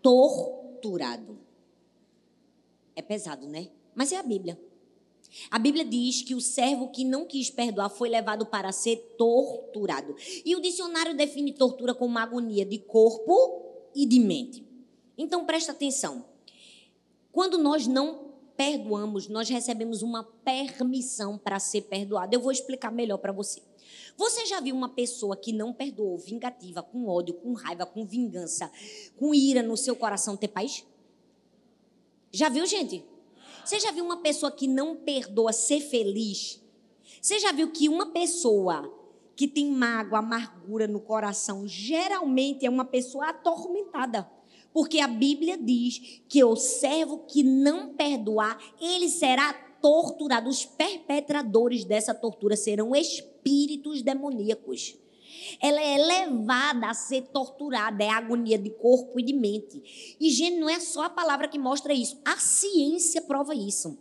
[0.02, 1.38] torturado.
[2.94, 3.68] É pesado, né?
[3.94, 4.58] Mas é a Bíblia.
[5.50, 10.14] A Bíblia diz que o servo que não quis perdoar foi levado para ser torturado.
[10.44, 13.62] E o dicionário define tortura como uma agonia de corpo
[13.94, 14.64] e de mente.
[15.16, 16.24] Então presta atenção.
[17.30, 22.34] Quando nós não perdoamos, nós recebemos uma permissão para ser perdoado.
[22.34, 23.62] Eu vou explicar melhor para você.
[24.16, 28.70] Você já viu uma pessoa que não perdoou, vingativa, com ódio, com raiva, com vingança,
[29.16, 30.84] com ira no seu coração ter paz?
[32.32, 33.04] Já viu, gente?
[33.64, 36.60] Você já viu uma pessoa que não perdoa ser feliz?
[37.20, 38.92] Você já viu que uma pessoa
[39.36, 44.28] que tem mágoa, amargura no coração, geralmente é uma pessoa atormentada?
[44.72, 50.48] Porque a Bíblia diz que o servo que não perdoar, ele será torturado.
[50.48, 54.96] Os perpetradores dessa tortura serão espíritos espíritos demoníacos.
[55.60, 60.16] Ela é levada a ser torturada, é agonia de corpo e de mente.
[60.20, 63.96] E, gente, não é só a palavra que mostra isso, a ciência prova isso.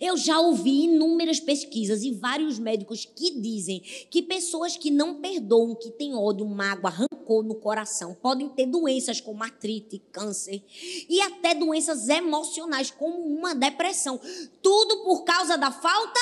[0.00, 5.74] Eu já ouvi inúmeras pesquisas e vários médicos que dizem que pessoas que não perdoam,
[5.74, 10.62] que têm ódio, mágoa, rancor no coração, podem ter doenças como artrite, câncer
[11.08, 14.20] e até doenças emocionais, como uma depressão.
[14.60, 16.20] Tudo por causa da falta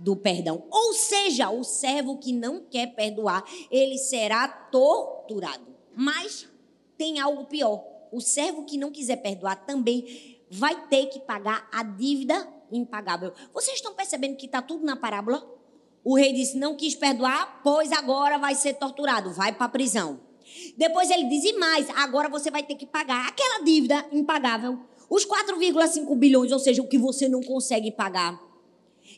[0.00, 0.64] do perdão.
[0.70, 5.66] Ou seja, o servo que não quer perdoar, ele será torturado.
[5.94, 6.48] Mas
[6.96, 7.84] tem algo pior.
[8.10, 13.32] O servo que não quiser perdoar também vai ter que pagar a dívida impagável.
[13.52, 15.46] Vocês estão percebendo que está tudo na parábola?
[16.02, 20.20] O rei disse: Não quis perdoar, pois agora vai ser torturado, vai para a prisão.
[20.76, 24.80] Depois ele diz: E mais, agora você vai ter que pagar aquela dívida impagável.
[25.08, 28.49] Os 4,5 bilhões, ou seja, o que você não consegue pagar.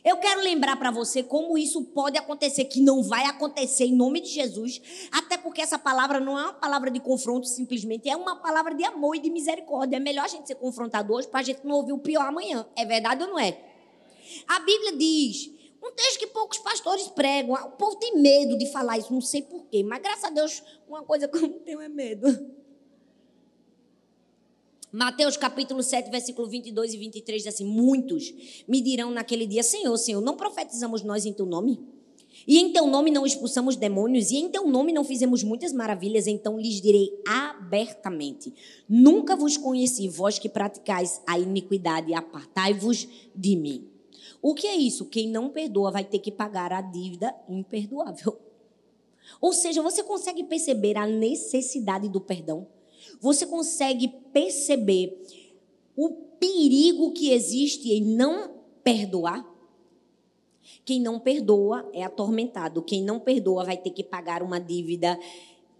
[0.03, 4.19] Eu quero lembrar para você como isso pode acontecer, que não vai acontecer em nome
[4.19, 8.35] de Jesus, até porque essa palavra não é uma palavra de confronto simplesmente, é uma
[8.35, 9.95] palavra de amor e de misericórdia.
[9.95, 12.65] É melhor a gente ser confrontado hoje para a gente não ouvir o pior amanhã.
[12.75, 13.57] É verdade ou não é?
[14.47, 15.49] A Bíblia diz,
[15.81, 19.41] um texto que poucos pastores pregam, o povo tem medo de falar isso, não sei
[19.41, 22.62] porquê, mas graças a Deus, uma coisa que eu não tenho é medo.
[24.93, 28.31] Mateus capítulo 7, versículo 22 e 23 diz assim: Muitos
[28.67, 31.79] me dirão naquele dia: Senhor, Senhor, não profetizamos nós em teu nome?
[32.47, 34.29] E em teu nome não expulsamos demônios?
[34.29, 36.27] E em teu nome não fizemos muitas maravilhas?
[36.27, 38.53] Então lhes direi abertamente:
[38.87, 43.87] Nunca vos conheci, vós que praticais a iniquidade, apartai-vos de mim.
[44.43, 45.05] O que é isso?
[45.05, 48.37] Quem não perdoa vai ter que pagar a dívida imperdoável.
[49.41, 52.67] Ou seja, você consegue perceber a necessidade do perdão?
[53.23, 55.17] Você consegue perceber
[55.95, 59.49] o perigo que existe em não perdoar?
[60.83, 62.81] Quem não perdoa é atormentado.
[62.81, 65.17] Quem não perdoa vai ter que pagar uma dívida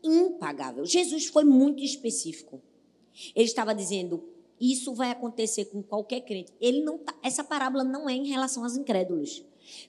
[0.01, 0.85] impagável.
[0.85, 2.61] Jesus foi muito específico.
[3.35, 4.23] Ele estava dizendo:
[4.57, 6.53] isso vai acontecer com qualquer crente.
[6.61, 9.43] Ele não tá, essa parábola não é em relação aos incrédulos.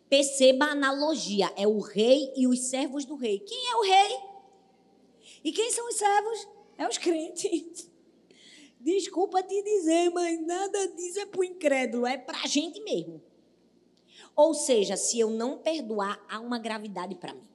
[0.09, 3.38] Perceba a analogia: é o rei e os servos do rei.
[3.38, 4.19] Quem é o rei?
[5.45, 6.54] E quem são os servos?
[6.76, 7.90] É os crentes.
[8.80, 13.22] Desculpa te dizer, mas nada disso é para o incrédulo, é para a gente mesmo.
[14.37, 17.48] Ou seja, se eu não perdoar, há uma gravidade para mim.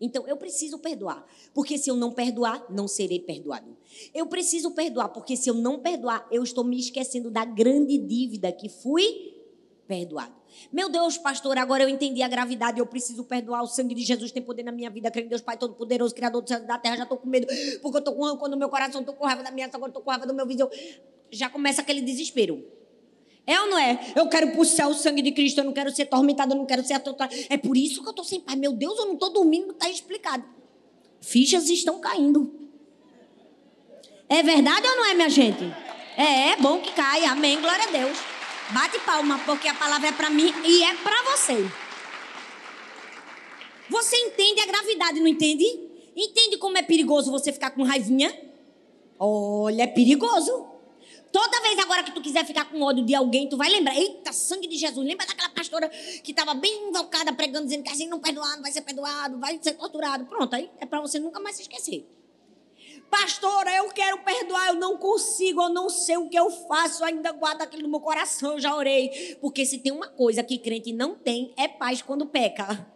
[0.00, 3.76] Então, eu preciso perdoar, porque se eu não perdoar, não serei perdoado.
[4.12, 8.50] Eu preciso perdoar, porque se eu não perdoar, eu estou me esquecendo da grande dívida
[8.50, 9.40] que fui
[9.86, 10.41] perdoado.
[10.72, 12.78] Meu Deus, pastor, agora eu entendi a gravidade.
[12.78, 13.62] Eu preciso perdoar.
[13.62, 15.10] O sangue de Jesus tem poder na minha vida.
[15.10, 16.96] Creio em Deus Pai Todo-Poderoso, Criador do céu e da terra.
[16.96, 17.46] Já estou com medo,
[17.80, 19.00] porque eu estou com rancor no meu coração.
[19.00, 20.68] Estou com raiva da minha agora estou com raiva do meu vizinho.
[21.30, 22.64] Já começa aquele desespero.
[23.46, 23.98] É ou não é?
[24.14, 25.58] Eu quero puxar o sangue de Cristo.
[25.58, 26.52] Eu não quero ser atormentado.
[26.52, 27.34] Eu não quero ser atormentado.
[27.48, 28.58] É por isso que eu estou sem paz.
[28.58, 29.72] Meu Deus, eu não estou dormindo.
[29.72, 30.44] Está explicado.
[31.20, 32.52] Fichas estão caindo.
[34.28, 35.64] É verdade ou não é, minha gente?
[36.16, 37.32] É, é bom que caia.
[37.32, 37.60] Amém.
[37.60, 38.31] Glória a Deus.
[38.72, 41.70] Bate palma, porque a palavra é para mim e é para você.
[43.90, 45.64] Você entende a gravidade, não entende?
[46.16, 48.34] Entende como é perigoso você ficar com raivinha?
[49.18, 50.66] Olha, é perigoso.
[51.30, 53.94] Toda vez agora que tu quiser ficar com ódio de alguém, tu vai lembrar.
[53.94, 55.06] Eita, sangue de Jesus.
[55.06, 55.88] Lembra daquela pastora
[56.22, 59.58] que estava bem invocada pregando, dizendo que assim não perdoar, não vai ser perdoado, vai
[59.60, 60.24] ser torturado.
[60.26, 62.06] Pronto, aí é para você nunca mais se esquecer.
[63.12, 67.30] Pastora, eu quero perdoar, eu não consigo, eu não sei o que eu faço, ainda
[67.30, 69.36] guardo aquilo no meu coração, eu já orei.
[69.38, 72.90] Porque se tem uma coisa que crente não tem, é paz quando peca.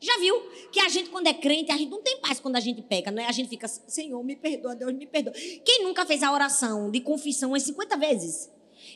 [0.00, 0.34] Já viu
[0.72, 3.10] que a gente, quando é crente, a gente não tem paz quando a gente peca,
[3.10, 3.26] não é?
[3.26, 5.34] A gente fica, Senhor, me perdoa, Deus me perdoa.
[5.34, 8.50] Quem nunca fez a oração de confissão umas 50 vezes?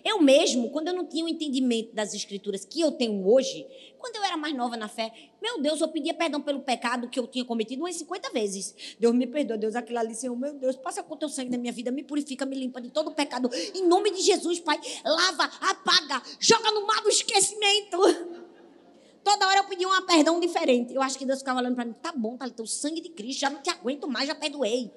[0.05, 3.67] Eu mesmo, quando eu não tinha o entendimento das escrituras que eu tenho hoje,
[3.99, 7.19] quando eu era mais nova na fé, meu Deus, eu pedia perdão pelo pecado que
[7.19, 8.97] eu tinha cometido umas 50 vezes.
[9.01, 11.57] Deus me perdoa, Deus, aquilo ali, Senhor, meu Deus, passa com o teu sangue na
[11.57, 13.49] minha vida, me purifica, me limpa de todo o pecado.
[13.75, 17.97] Em nome de Jesus, Pai, lava, apaga, joga no mar do esquecimento.
[19.25, 20.95] Toda hora eu pedia um perdão diferente.
[20.95, 23.40] Eu acho que Deus ficava olhando para mim, tá bom, tá, o sangue de Cristo,
[23.40, 24.93] já não te aguento mais, já perdoei.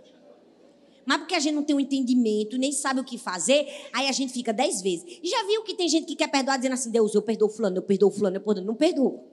[1.08, 4.12] Mas porque a gente não tem um entendimento, nem sabe o que fazer, aí a
[4.12, 5.06] gente fica dez vezes.
[5.24, 7.78] E já viu que tem gente que quer perdoar dizendo assim, Deus, eu perdoo fulano,
[7.78, 8.66] eu perdoo fulano, eu perdoo.
[8.66, 9.24] Não perdoo.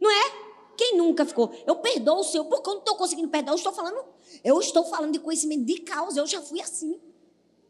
[0.00, 0.42] Não é?
[0.76, 1.54] Quem nunca ficou?
[1.64, 4.04] Eu perdoo o seu, porque eu não estou conseguindo perdoar, eu estou falando,
[4.42, 7.00] eu estou falando de conhecimento de causa, eu já fui assim.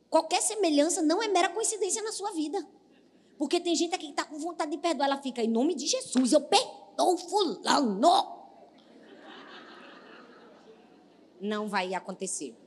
[0.09, 2.67] Qualquer semelhança não é mera coincidência na sua vida.
[3.37, 5.87] Porque tem gente aqui que está com vontade de perdoar, ela fica, em nome de
[5.87, 8.41] Jesus, eu perdoo fulano.
[11.39, 12.62] Não vai acontecer.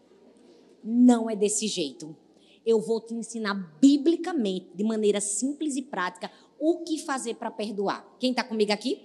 [0.87, 2.15] Não é desse jeito.
[2.63, 8.05] Eu vou te ensinar biblicamente, de maneira simples e prática, o que fazer para perdoar.
[8.19, 9.01] Quem está comigo aqui?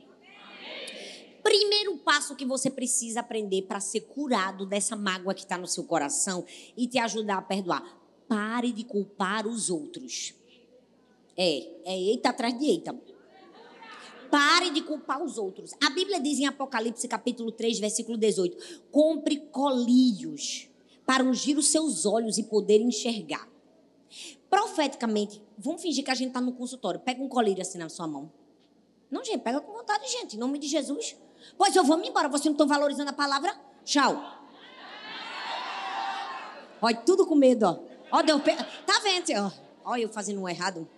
[1.42, 5.84] Primeiro passo que você precisa aprender para ser curado dessa mágoa que está no seu
[5.84, 6.44] coração
[6.76, 7.98] e te ajudar a perdoar.
[8.28, 10.34] Pare de culpar os outros.
[11.36, 12.94] É, é eita atrás de eita.
[14.30, 15.72] Pare de culpar os outros.
[15.82, 20.69] A Bíblia diz em Apocalipse capítulo 3, versículo 18: Compre colírios
[21.10, 23.48] para ungir os seus olhos e poder enxergar.
[24.48, 27.00] Profeticamente, vamos fingir que a gente está no consultório.
[27.00, 28.30] Pega um colírio assim na sua mão.
[29.10, 31.16] Não, gente, pega com vontade, gente, em nome de Jesus.
[31.58, 33.52] Pois eu vou me embora, vocês não estão valorizando a palavra?
[33.84, 34.22] Tchau.
[36.80, 37.80] Olha, tudo com medo, ó.
[38.12, 38.54] Ó, deu pe...
[38.86, 39.50] Tá vendo, ó.
[39.90, 40.88] Olha eu fazendo um errado.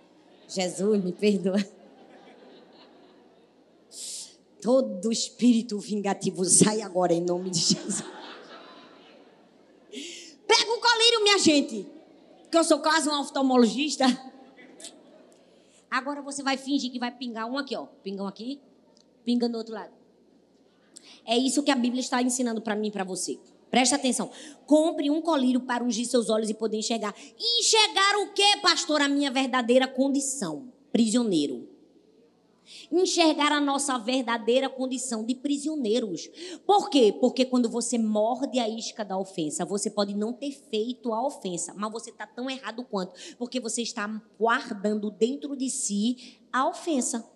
[0.47, 1.57] Jesus, me perdoa.
[4.61, 8.03] Todo espírito vingativo sai agora em nome de Jesus.
[10.83, 11.87] Colírio, minha gente.
[12.51, 14.05] Que eu sou quase um oftalmologista.
[15.89, 17.85] Agora você vai fingir que vai pingar um aqui, ó.
[18.03, 18.59] Pinga um aqui,
[19.23, 19.93] pinga no outro lado.
[21.25, 23.39] É isso que a Bíblia está ensinando para mim e para você.
[23.71, 24.29] Presta atenção.
[24.65, 27.15] Compre um colírio para ungir seus olhos e poder enxergar.
[27.39, 29.01] Enxergar o que, pastor?
[29.01, 30.67] A minha verdadeira condição.
[30.91, 31.72] Prisioneiro.
[32.91, 36.29] Enxergar a nossa verdadeira condição de prisioneiros.
[36.65, 37.15] Por quê?
[37.19, 41.73] Porque quando você morde a isca da ofensa, você pode não ter feito a ofensa,
[41.75, 43.13] mas você está tão errado quanto.
[43.37, 47.27] Porque você está guardando dentro de si a ofensa.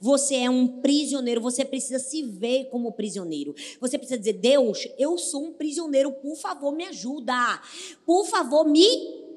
[0.00, 3.54] Você é um prisioneiro, você precisa se ver como prisioneiro.
[3.80, 7.60] Você precisa dizer: Deus, eu sou um prisioneiro, por favor, me ajuda.
[8.04, 8.86] Por favor, me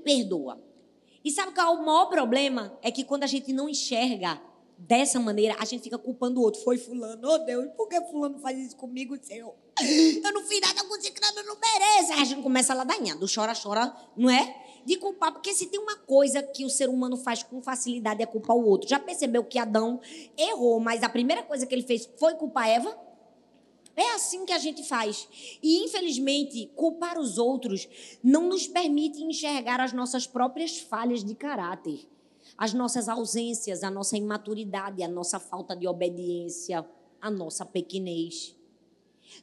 [0.04, 0.62] perdoa.
[1.24, 2.78] E sabe qual é o maior problema?
[2.82, 4.42] É que quando a gente não enxerga
[4.80, 6.62] dessa maneira, a gente fica culpando o outro.
[6.62, 9.54] Foi fulano, oh Deus, por que fulano faz isso comigo, Senhor?
[9.82, 12.14] Eu não fiz nada com esse eu não mereço.
[12.14, 14.66] Aí a gente começa a ladainhar, do chora, chora, não é?
[14.86, 18.26] de culpar, porque se tem uma coisa que o ser humano faz com facilidade é
[18.26, 18.90] culpar o outro.
[18.90, 20.00] Já percebeu que Adão
[20.38, 22.98] errou, mas a primeira coisa que ele fez foi culpar Eva?
[23.96, 25.28] É assim que a gente faz.
[25.62, 27.88] E, infelizmente, culpar os outros
[28.24, 32.08] não nos permite enxergar as nossas próprias falhas de caráter,
[32.60, 36.86] as nossas ausências, a nossa imaturidade, a nossa falta de obediência,
[37.22, 38.54] a nossa pequenez.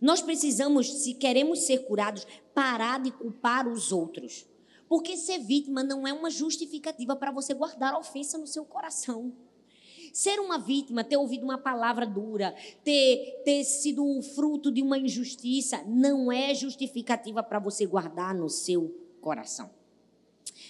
[0.02, 4.46] Nós precisamos, se queremos ser curados, parar de culpar os outros.
[4.86, 9.32] Porque ser vítima não é uma justificativa para você guardar ofensa no seu coração.
[10.12, 15.82] Ser uma vítima, ter ouvido uma palavra dura, ter, ter sido fruto de uma injustiça,
[15.86, 19.70] não é justificativa para você guardar no seu coração.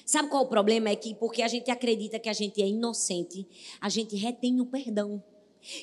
[0.07, 0.89] Sabe qual o problema?
[0.89, 3.45] É que porque a gente acredita que a gente é inocente,
[3.81, 5.21] a gente retém o perdão.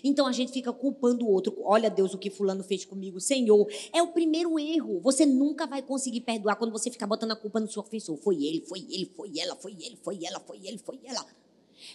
[0.01, 1.53] Então a gente fica culpando o outro.
[1.61, 3.19] Olha, Deus, o que Fulano fez comigo.
[3.19, 5.01] Senhor, é o primeiro erro.
[5.01, 8.15] Você nunca vai conseguir perdoar quando você ficar botando a culpa no seu ofensor.
[8.15, 11.25] Foi ele, foi ele, foi ela, foi ele, foi ela, foi ele, foi ela.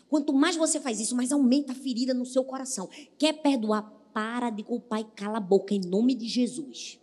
[0.07, 2.91] Quanto mais você faz isso, mais aumenta a ferida no seu coração.
[3.17, 3.97] Quer perdoar?
[4.13, 6.99] Para de culpar e cala a boca em nome de Jesus.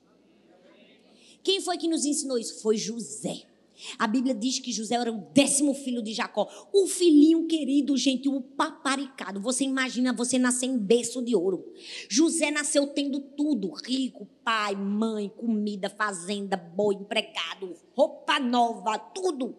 [1.41, 2.61] Quem foi que nos ensinou isso?
[2.61, 3.54] Foi José.
[3.99, 6.49] A Bíblia diz que José era o décimo filho de Jacó.
[6.71, 9.39] O filhinho querido, gente, o paparicado.
[9.41, 11.73] Você imagina você nascer em berço de ouro.
[12.09, 19.55] José nasceu tendo tudo: rico, pai, mãe, comida, fazenda, boi, empregado, roupa nova, tudo.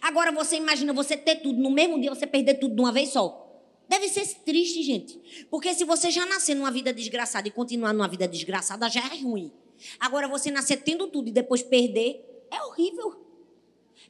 [0.00, 3.10] Agora você imagina você ter tudo no mesmo dia, você perder tudo de uma vez
[3.10, 3.44] só.
[3.88, 5.46] Deve ser triste, gente.
[5.48, 9.20] Porque se você já nascer numa vida desgraçada e continuar numa vida desgraçada, já é
[9.20, 9.52] ruim.
[10.00, 13.25] Agora você nascer tendo tudo e depois perder, é horrível.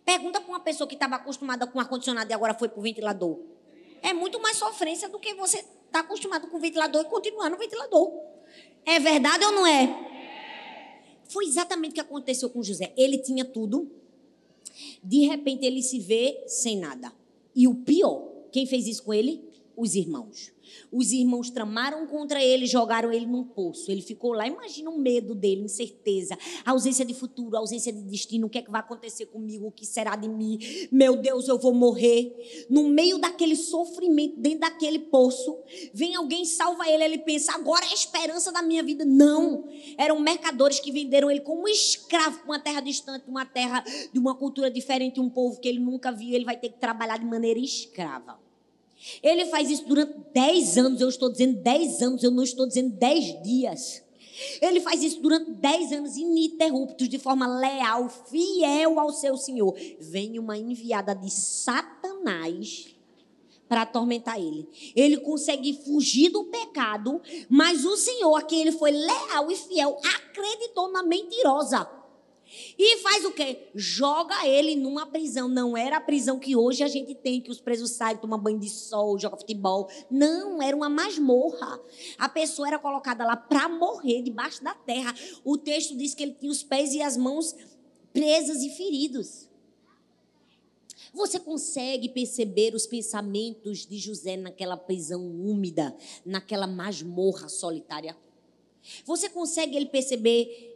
[0.07, 3.41] Pergunta para uma pessoa que estava acostumada com ar-condicionado e agora foi para o ventilador.
[4.01, 7.59] É muito mais sofrência do que você tá acostumado com o ventilador e continuar no
[7.59, 8.13] ventilador.
[8.85, 9.89] É verdade ou não é?
[11.29, 12.95] Foi exatamente o que aconteceu com José.
[12.97, 13.91] Ele tinha tudo.
[15.03, 17.13] De repente ele se vê sem nada.
[17.53, 19.46] E o pior, quem fez isso com ele?
[19.77, 20.57] Os irmãos.
[20.91, 23.91] Os irmãos tramaram contra ele, jogaram ele num poço.
[23.91, 24.47] Ele ficou lá.
[24.47, 28.47] Imagina o medo dele, incerteza, ausência de futuro, ausência de destino.
[28.47, 29.67] O que é que vai acontecer comigo?
[29.67, 30.59] O que será de mim?
[30.91, 32.67] Meu Deus, eu vou morrer.
[32.69, 35.59] No meio daquele sofrimento, dentro daquele poço,
[35.93, 37.05] vem alguém salva ele.
[37.05, 39.05] Ele pensa: agora é a esperança da minha vida.
[39.05, 39.69] Não.
[39.97, 44.35] Eram mercadores que venderam ele como escravo para uma terra distante, uma terra de uma
[44.35, 46.35] cultura diferente, um povo que ele nunca viu.
[46.35, 48.46] Ele vai ter que trabalhar de maneira escrava.
[49.23, 52.91] Ele faz isso durante 10 anos, eu estou dizendo 10 anos, eu não estou dizendo
[52.91, 54.03] 10 dias.
[54.61, 59.75] Ele faz isso durante 10 anos ininterruptos, de forma leal, fiel ao seu Senhor.
[59.99, 62.95] Vem uma enviada de Satanás
[63.69, 64.69] para atormentar ele.
[64.95, 69.99] Ele consegue fugir do pecado, mas o Senhor, a quem ele foi leal e fiel,
[70.15, 71.89] acreditou na mentirosa.
[72.79, 73.69] E faz o quê?
[73.75, 75.49] Joga ele numa prisão.
[75.49, 78.59] Não era a prisão que hoje a gente tem, que os presos saem, tomam banho
[78.59, 79.89] de sol, jogam futebol.
[80.11, 81.81] Não, era uma masmorra.
[82.17, 85.15] A pessoa era colocada lá para morrer debaixo da terra.
[85.45, 87.55] O texto diz que ele tinha os pés e as mãos
[88.13, 89.49] presas e feridos.
[91.13, 98.17] Você consegue perceber os pensamentos de José naquela prisão úmida, naquela masmorra solitária?
[99.05, 100.76] Você consegue ele perceber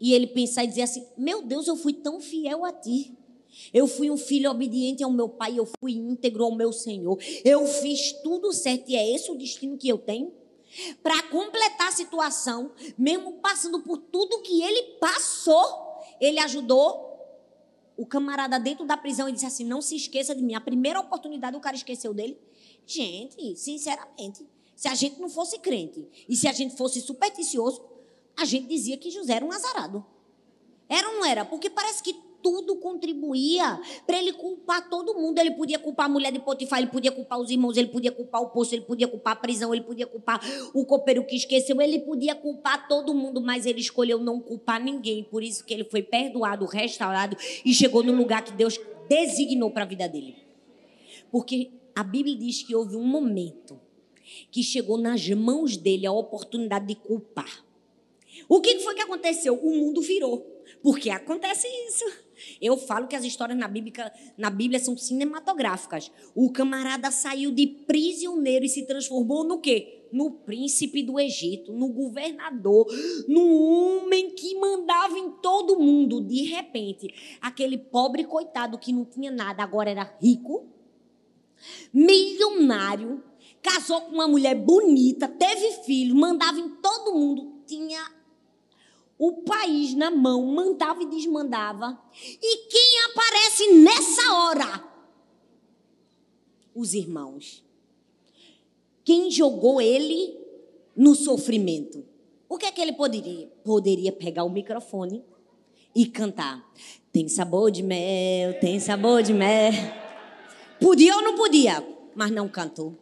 [0.00, 3.16] e ele pensar e dizer assim: Meu Deus, eu fui tão fiel a ti.
[3.74, 7.18] Eu fui um filho obediente ao meu pai, eu fui íntegro ao meu Senhor.
[7.44, 10.32] Eu fiz tudo certo e é esse o destino que eu tenho?
[11.02, 15.64] Para completar a situação, mesmo passando por tudo que ele passou,
[16.20, 17.10] ele ajudou
[17.96, 20.54] o camarada dentro da prisão e disse assim: Não se esqueça de mim.
[20.54, 22.38] A primeira oportunidade o cara esqueceu dele.
[22.86, 27.82] Gente, sinceramente, se a gente não fosse crente e se a gente fosse supersticioso,
[28.36, 30.04] a gente dizia que José era um azarado.
[30.88, 31.44] Era ou não era?
[31.44, 35.38] Porque parece que tudo contribuía para ele culpar todo mundo.
[35.38, 38.42] Ele podia culpar a mulher de Potifar, ele podia culpar os irmãos, ele podia culpar
[38.42, 40.40] o poço, ele podia culpar a prisão, ele podia culpar
[40.74, 45.24] o copeiro que esqueceu, ele podia culpar todo mundo, mas ele escolheu não culpar ninguém.
[45.24, 48.78] Por isso que ele foi perdoado, restaurado e chegou no lugar que Deus
[49.08, 50.36] designou para a vida dele.
[51.30, 53.80] Porque a Bíblia diz que houve um momento
[54.50, 57.64] que chegou nas mãos dele a oportunidade de culpar.
[58.48, 59.54] O que foi que aconteceu?
[59.54, 60.60] O mundo virou.
[60.82, 62.04] Porque acontece isso.
[62.60, 66.10] Eu falo que as histórias na Bíblia, na Bíblia são cinematográficas.
[66.34, 70.06] O camarada saiu de prisioneiro e se transformou no quê?
[70.12, 72.86] No príncipe do Egito, no governador,
[73.28, 76.20] no homem que mandava em todo mundo.
[76.20, 80.66] De repente, aquele pobre coitado que não tinha nada, agora era rico,
[81.92, 83.22] milionário,
[83.62, 88.02] casou com uma mulher bonita, teve filho, mandava em todo mundo, tinha
[89.20, 92.00] o país na mão, mandava e desmandava.
[92.42, 94.84] E quem aparece nessa hora?
[96.74, 97.62] Os irmãos.
[99.04, 100.34] Quem jogou ele
[100.96, 102.02] no sofrimento?
[102.48, 103.46] O que é que ele poderia?
[103.62, 105.22] Poderia pegar o microfone
[105.94, 106.66] e cantar.
[107.12, 109.72] Tem sabor de mel, tem sabor de mel.
[110.80, 111.86] Podia ou não podia?
[112.14, 112.96] Mas não cantou.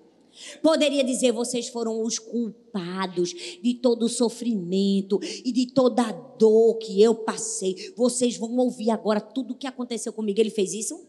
[0.63, 3.33] Poderia dizer: vocês foram os culpados
[3.63, 7.93] de todo o sofrimento e de toda a dor que eu passei.
[7.97, 10.41] Vocês vão ouvir agora tudo o que aconteceu comigo.
[10.41, 11.07] Ele fez isso?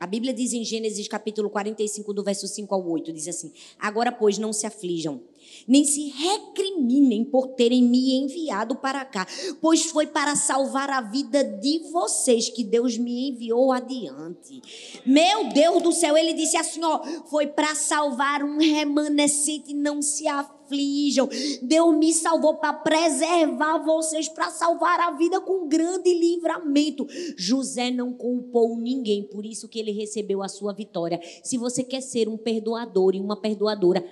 [0.00, 4.12] A Bíblia diz em Gênesis capítulo 45, do verso 5 ao 8: diz assim: Agora,
[4.12, 5.20] pois, não se aflijam
[5.66, 9.26] nem se recriminem por terem me enviado para cá,
[9.60, 14.62] pois foi para salvar a vida de vocês que Deus me enviou adiante.
[15.04, 20.26] Meu Deus do céu, ele disse assim: ó, foi para salvar um remanescente, não se
[20.26, 21.28] aflijam.
[21.62, 27.06] Deus me salvou para preservar vocês, para salvar a vida com grande livramento.
[27.36, 31.20] José não culpou ninguém, por isso que ele recebeu a sua vitória.
[31.42, 34.04] Se você quer ser um perdoador e uma perdoadora,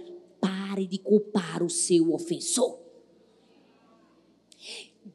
[0.76, 2.78] Pare de culpar o seu ofensor.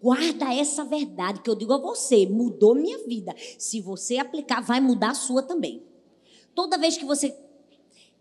[0.02, 3.36] Guarda essa verdade que eu digo a você, mudou minha vida.
[3.60, 5.86] Se você aplicar, vai mudar a sua também.
[6.56, 7.38] Toda vez que você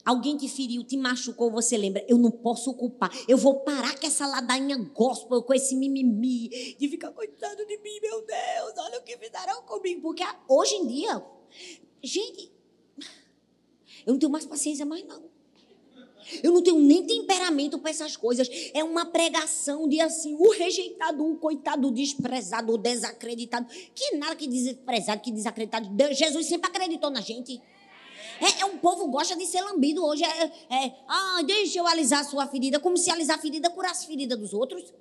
[0.04, 3.10] alguém te feriu, te machucou, você lembra, eu não posso culpar.
[3.26, 8.00] Eu vou parar com essa ladainha gospel, com esse mimimi, de ficar coitado de mim,
[8.02, 10.02] meu Deus, olha o que fizeram comigo.
[10.02, 11.24] Porque hoje em dia,
[12.02, 12.52] gente,
[14.04, 15.29] eu não tenho mais paciência mais não.
[16.42, 18.48] Eu não tenho nem temperamento para essas coisas.
[18.74, 23.66] É uma pregação de assim, o rejeitado, o coitado, o desprezado, o desacreditado.
[23.94, 25.88] Que nada que desprezado, que desacreditado.
[26.14, 27.60] Jesus sempre acreditou na gente.
[28.40, 30.24] É, é um povo gosta de ser lambido hoje.
[30.24, 32.80] É, é, ah, deixa eu alisar a sua ferida.
[32.80, 34.92] Como se alisar a ferida curasse a ferida dos outros.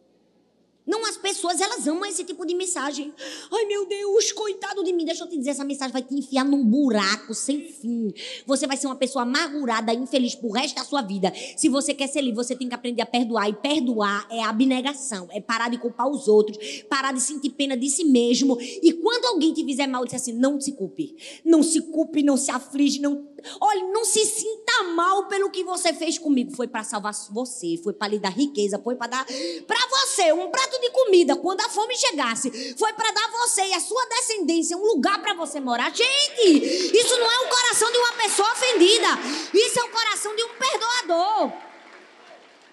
[0.85, 3.13] Não, as pessoas, elas amam esse tipo de mensagem.
[3.51, 5.05] Ai, meu Deus, coitado de mim.
[5.05, 8.11] Deixa eu te dizer, essa mensagem vai te enfiar num buraco sem fim.
[8.47, 11.31] Você vai ser uma pessoa amargurada, infeliz pro resto da sua vida.
[11.55, 13.47] Se você quer ser livre, você tem que aprender a perdoar.
[13.49, 15.27] E perdoar é abnegação.
[15.31, 16.57] É parar de culpar os outros.
[16.89, 18.57] Parar de sentir pena de si mesmo.
[18.59, 21.15] E quando alguém te fizer mal, diz assim, não se culpe.
[21.45, 25.93] Não se culpe, não se aflige, não Olha, não se sinta mal pelo que você
[25.93, 26.55] fez comigo.
[26.55, 29.25] Foi para salvar você, foi para lhe dar riqueza, foi para dar
[29.67, 32.75] para você um prato de comida quando a fome chegasse.
[32.77, 35.93] Foi para dar você e a sua descendência um lugar para você morar.
[35.93, 39.07] Gente, isso não é o coração de uma pessoa ofendida.
[39.53, 41.51] Isso é o coração de um perdoador.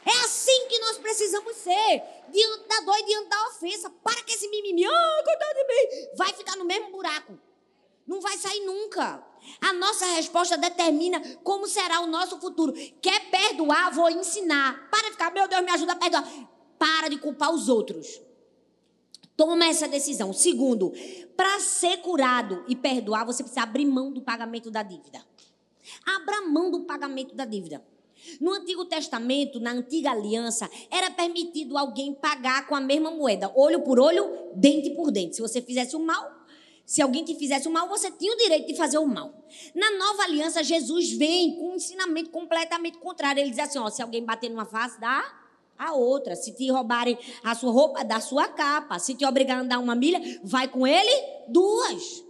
[0.05, 2.03] É assim que nós precisamos ser.
[2.29, 3.91] Diante da dor e diante da ofensa.
[4.03, 7.39] Para que esse mimimi, ah, coitado de mim, vai ficar no mesmo buraco.
[8.07, 9.25] Não vai sair nunca.
[9.61, 12.73] A nossa resposta determina como será o nosso futuro.
[13.01, 13.93] Quer perdoar?
[13.93, 14.89] Vou ensinar.
[14.91, 16.25] Para de ficar, meu Deus, me ajuda a perdoar.
[16.79, 18.21] Para de culpar os outros.
[19.37, 20.33] Toma essa decisão.
[20.33, 20.93] Segundo,
[21.37, 25.25] para ser curado e perdoar, você precisa abrir mão do pagamento da dívida.
[26.05, 27.85] Abra mão do pagamento da dívida.
[28.41, 33.83] No Antigo Testamento, na antiga aliança, era permitido alguém pagar com a mesma moeda, olho
[33.83, 35.37] por olho, dente por dente.
[35.37, 36.36] Se você fizesse o mal,
[36.87, 39.35] se alguém te fizesse o mal, você tinha o direito de fazer o mal.
[39.75, 43.41] Na nova aliança, Jesus vem com um ensinamento completamente contrário.
[43.41, 45.25] Ele diz assim: ó, se alguém bater numa face, dá
[45.77, 46.37] a outra.
[46.37, 49.01] Se te roubarem a sua roupa, dá a sua capa.
[49.01, 51.11] Se te obrigar a andar uma milha, vai com ele
[51.49, 52.25] duas.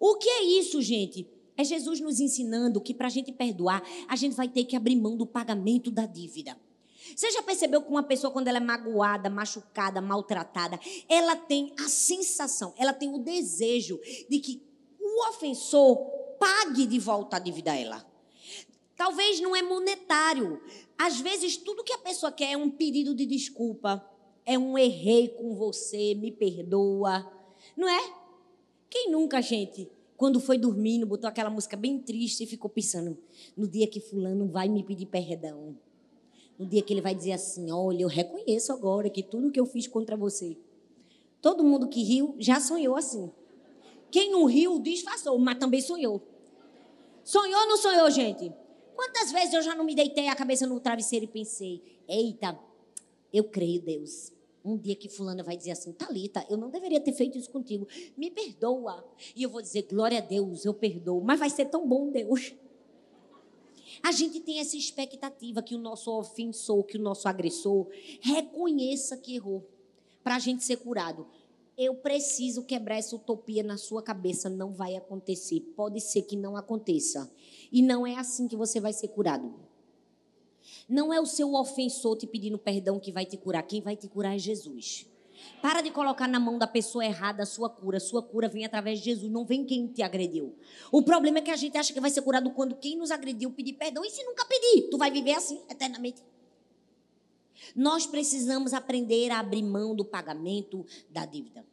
[0.00, 1.28] O que é isso, gente?
[1.54, 4.96] É Jesus nos ensinando que para a gente perdoar, a gente vai ter que abrir
[4.96, 6.56] mão do pagamento da dívida.
[7.14, 11.88] Você já percebeu que uma pessoa, quando ela é magoada, machucada, maltratada, ela tem a
[11.88, 13.98] sensação, ela tem o desejo
[14.28, 14.62] de que
[15.00, 15.96] o ofensor
[16.38, 18.06] pague de volta a dívida a ela.
[18.96, 20.60] Talvez não é monetário.
[20.98, 24.04] Às vezes, tudo que a pessoa quer é um pedido de desculpa.
[24.44, 27.30] É um errei com você, me perdoa.
[27.76, 28.14] Não é?
[28.88, 33.16] Quem nunca, gente, quando foi dormindo, botou aquela música bem triste e ficou pensando:
[33.56, 35.78] no dia que Fulano vai me pedir perdão
[36.60, 39.64] no dia que ele vai dizer assim: Olha, eu reconheço agora que tudo que eu
[39.64, 40.58] fiz contra você.
[41.40, 43.30] Todo mundo que riu já sonhou assim.
[44.10, 46.20] Quem não riu, disfarçou, mas também sonhou.
[47.24, 48.52] Sonhou ou não sonhou, gente?
[48.94, 52.58] Quantas vezes eu já não me deitei a cabeça no travesseiro e pensei: Eita,
[53.32, 54.30] eu creio, Deus.
[54.62, 57.88] Um dia que fulana vai dizer assim, Talita, eu não deveria ter feito isso contigo.
[58.14, 59.02] Me perdoa.
[59.34, 61.22] E eu vou dizer, glória a Deus, eu perdoo.
[61.22, 62.52] Mas vai ser tão bom, Deus.
[64.02, 67.88] A gente tem essa expectativa que o nosso ofensor, que o nosso agressor
[68.20, 69.66] reconheça que errou
[70.22, 71.26] para a gente ser curado.
[71.76, 74.50] Eu preciso quebrar essa utopia na sua cabeça.
[74.50, 75.60] Não vai acontecer.
[75.74, 77.30] Pode ser que não aconteça.
[77.72, 79.54] E não é assim que você vai ser curado.
[80.88, 83.62] Não é o seu ofensor te pedindo perdão que vai te curar.
[83.62, 85.06] Quem vai te curar é Jesus.
[85.60, 88.00] Para de colocar na mão da pessoa errada a sua cura.
[88.00, 90.56] Sua cura vem através de Jesus, não vem quem te agrediu.
[90.90, 93.50] O problema é que a gente acha que vai ser curado quando quem nos agrediu
[93.50, 94.04] pedir perdão.
[94.04, 94.88] E se nunca pedir?
[94.90, 96.22] Tu vai viver assim eternamente.
[97.76, 101.64] Nós precisamos aprender a abrir mão do pagamento da dívida.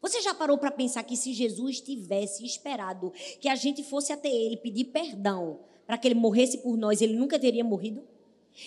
[0.00, 4.28] Você já parou para pensar que se Jesus tivesse esperado que a gente fosse até
[4.28, 8.06] ele pedir perdão para que ele morresse por nós, ele nunca teria morrido?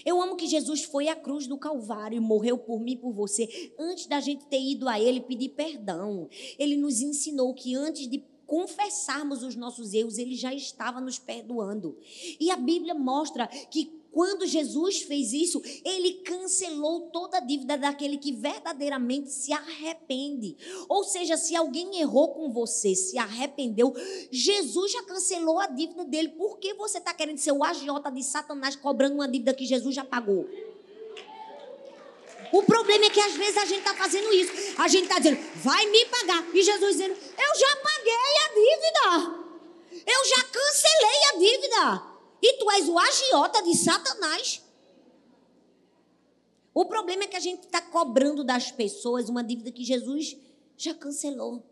[0.05, 3.73] Eu amo que Jesus foi à cruz do Calvário e morreu por mim por você,
[3.77, 6.27] antes da gente ter ido a Ele pedir perdão.
[6.57, 11.97] Ele nos ensinou que antes de confessarmos os nossos erros, Ele já estava nos perdoando.
[12.39, 18.17] E a Bíblia mostra que quando Jesus fez isso, ele cancelou toda a dívida daquele
[18.17, 20.57] que verdadeiramente se arrepende.
[20.89, 23.93] Ou seja, se alguém errou com você, se arrependeu,
[24.29, 26.29] Jesus já cancelou a dívida dele.
[26.29, 29.95] Por que você está querendo ser o agiota de Satanás cobrando uma dívida que Jesus
[29.95, 30.47] já pagou?
[32.51, 34.51] O problema é que às vezes a gente está fazendo isso.
[34.77, 36.45] A gente está dizendo, vai me pagar.
[36.53, 39.41] E Jesus dizendo, eu já paguei a dívida.
[40.05, 42.10] Eu já cancelei a dívida.
[42.41, 44.63] E tu és o agiota de Satanás.
[46.73, 50.37] O problema é que a gente está cobrando das pessoas uma dívida que Jesus
[50.77, 51.63] já cancelou.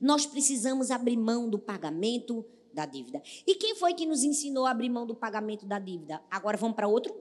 [0.00, 3.22] Nós precisamos abrir mão do pagamento da dívida.
[3.46, 6.22] E quem foi que nos ensinou a abrir mão do pagamento da dívida?
[6.30, 7.16] Agora vamos para outro?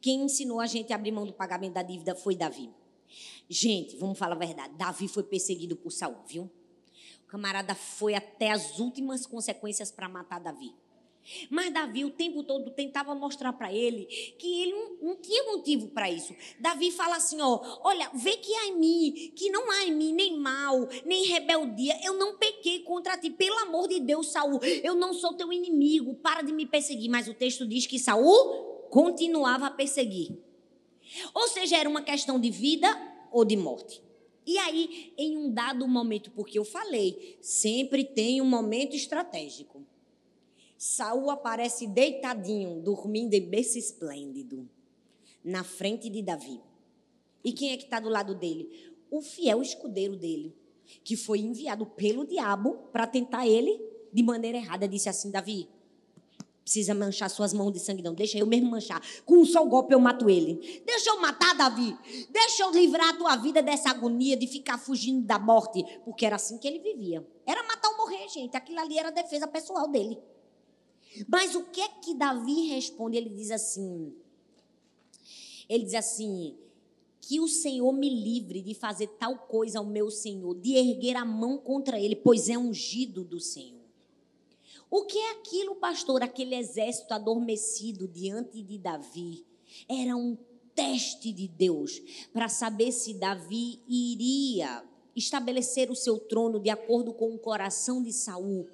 [0.00, 2.70] Quem ensinou a gente a abrir mão do pagamento da dívida foi Davi.
[3.48, 4.74] Gente, vamos falar a verdade.
[4.74, 6.50] Davi foi perseguido por Saul, viu?
[7.24, 10.74] O camarada foi até as últimas consequências para matar Davi.
[11.50, 14.06] Mas Davi o tempo todo tentava mostrar para ele
[14.38, 16.34] que ele não, não tinha motivo para isso.
[16.58, 20.12] Davi fala assim, ó, olha, vê que há em mim, que não há em mim
[20.12, 21.98] nem mal, nem rebeldia.
[22.04, 24.60] Eu não pequei contra ti, pelo amor de Deus, Saul.
[24.82, 27.10] Eu não sou teu inimigo, para de me perseguir.
[27.10, 30.38] Mas o texto diz que Saul continuava a perseguir.
[31.34, 32.88] Ou seja, era uma questão de vida
[33.30, 34.02] ou de morte.
[34.46, 39.84] E aí, em um dado momento, porque eu falei, sempre tem um momento estratégico.
[40.84, 44.68] Saul aparece deitadinho, dormindo em berço esplêndido,
[45.42, 46.60] na frente de Davi.
[47.42, 48.92] E quem é que está do lado dele?
[49.10, 50.54] O fiel escudeiro dele,
[51.02, 53.80] que foi enviado pelo diabo para tentar ele
[54.12, 54.86] de maneira errada.
[54.86, 55.70] Disse assim: Davi,
[56.62, 58.12] precisa manchar suas mãos de sangue, não.
[58.12, 59.00] Deixa eu mesmo manchar.
[59.24, 60.82] Com um só golpe eu mato ele.
[60.84, 61.96] Deixa eu matar, Davi.
[62.30, 65.82] Deixa eu livrar a tua vida dessa agonia de ficar fugindo da morte.
[66.04, 67.26] Porque era assim que ele vivia.
[67.46, 68.54] Era matar ou morrer, gente.
[68.54, 70.20] Aquilo ali era a defesa pessoal dele.
[71.28, 73.16] Mas o que é que Davi responde?
[73.16, 74.14] Ele diz assim:
[75.68, 76.56] ele diz assim,
[77.20, 81.24] que o Senhor me livre de fazer tal coisa ao meu Senhor, de erguer a
[81.24, 83.82] mão contra ele, pois é ungido do Senhor.
[84.90, 86.22] O que é aquilo, pastor?
[86.22, 89.44] Aquele exército adormecido diante de Davi
[89.88, 90.36] era um
[90.74, 92.00] teste de Deus
[92.32, 94.84] para saber se Davi iria
[95.16, 98.68] estabelecer o seu trono de acordo com o coração de Saul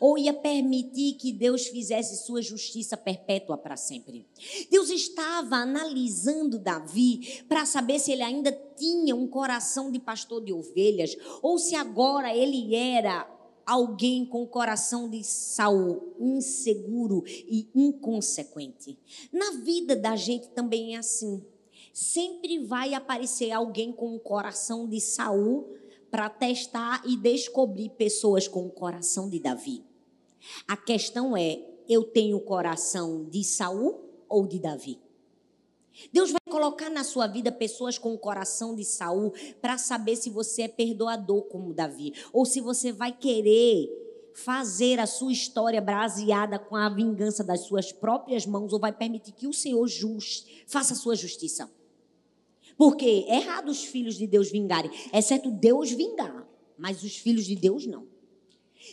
[0.00, 4.26] ou ia permitir que Deus fizesse sua justiça perpétua para sempre.
[4.70, 10.52] Deus estava analisando Davi para saber se ele ainda tinha um coração de pastor de
[10.52, 13.28] ovelhas ou se agora ele era
[13.66, 18.98] alguém com o coração de Saul, inseguro e inconsequente.
[19.32, 21.42] Na vida da gente também é assim.
[21.92, 25.72] Sempre vai aparecer alguém com o coração de Saul
[26.14, 29.84] para testar e descobrir pessoas com o coração de Davi.
[30.68, 35.00] A questão é: eu tenho o coração de Saul ou de Davi?
[36.12, 40.30] Deus vai colocar na sua vida pessoas com o coração de Saul para saber se
[40.30, 43.90] você é perdoador como Davi ou se você vai querer
[44.34, 49.32] fazer a sua história baseada com a vingança das suas próprias mãos ou vai permitir
[49.32, 51.68] que o Senhor just, faça a sua justiça.
[52.76, 57.54] Porque é errado os filhos de Deus vingarem, exceto Deus vingar, mas os filhos de
[57.54, 58.06] Deus não.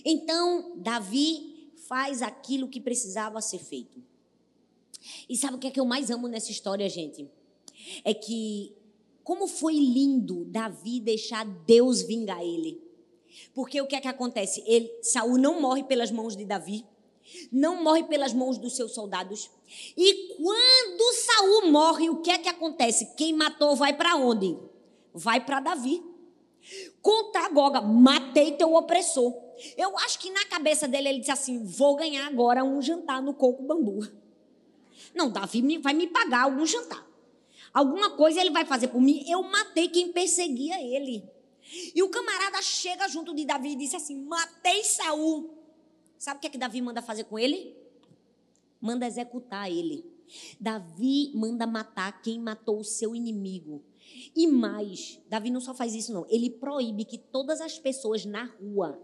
[0.05, 4.01] Então, Davi faz aquilo que precisava ser feito.
[5.27, 7.27] E sabe o que é que eu mais amo nessa história, gente?
[8.05, 8.75] É que
[9.23, 12.81] como foi lindo Davi deixar Deus vingar ele.
[13.53, 14.63] Porque o que é que acontece?
[14.65, 16.85] Ele, Saul não morre pelas mãos de Davi,
[17.51, 19.49] não morre pelas mãos dos seus soldados.
[19.97, 23.13] E quando Saul morre, o que é que acontece?
[23.15, 24.57] Quem matou vai para onde?
[25.13, 26.03] Vai para Davi.
[27.01, 29.33] Contra Goga, matei teu opressor.
[29.77, 33.33] Eu acho que na cabeça dele ele disse assim: vou ganhar agora um jantar no
[33.33, 34.07] coco bambu.
[35.13, 37.05] Não, Davi vai me pagar algum jantar.
[37.73, 39.23] Alguma coisa ele vai fazer por mim.
[39.27, 41.23] Eu matei quem perseguia ele.
[41.95, 45.60] E o camarada chega junto de Davi e disse assim: matei Saul.
[46.21, 47.75] Sabe o que é que Davi manda fazer com ele?
[48.79, 50.05] Manda executar ele.
[50.59, 53.83] Davi manda matar quem matou o seu inimigo.
[54.35, 58.43] E mais, Davi não só faz isso não, ele proíbe que todas as pessoas na
[58.43, 59.01] rua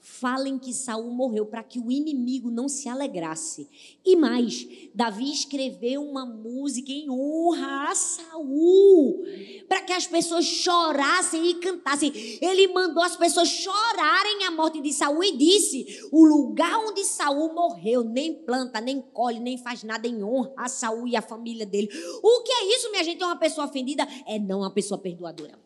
[0.00, 3.68] falem que Saul morreu para que o inimigo não se alegrasse.
[4.04, 9.22] E mais, Davi escreveu uma música em honra a Saul,
[9.68, 12.12] para que as pessoas chorassem e cantassem.
[12.40, 17.54] Ele mandou as pessoas chorarem a morte de Saul e disse: "O lugar onde Saul
[17.54, 21.66] morreu nem planta, nem colhe, nem faz nada em honra a Saul e a família
[21.66, 21.88] dele".
[22.22, 23.22] O que é isso, minha gente?
[23.22, 24.08] É uma pessoa ofendida?
[24.26, 25.58] É não uma pessoa perdoadora.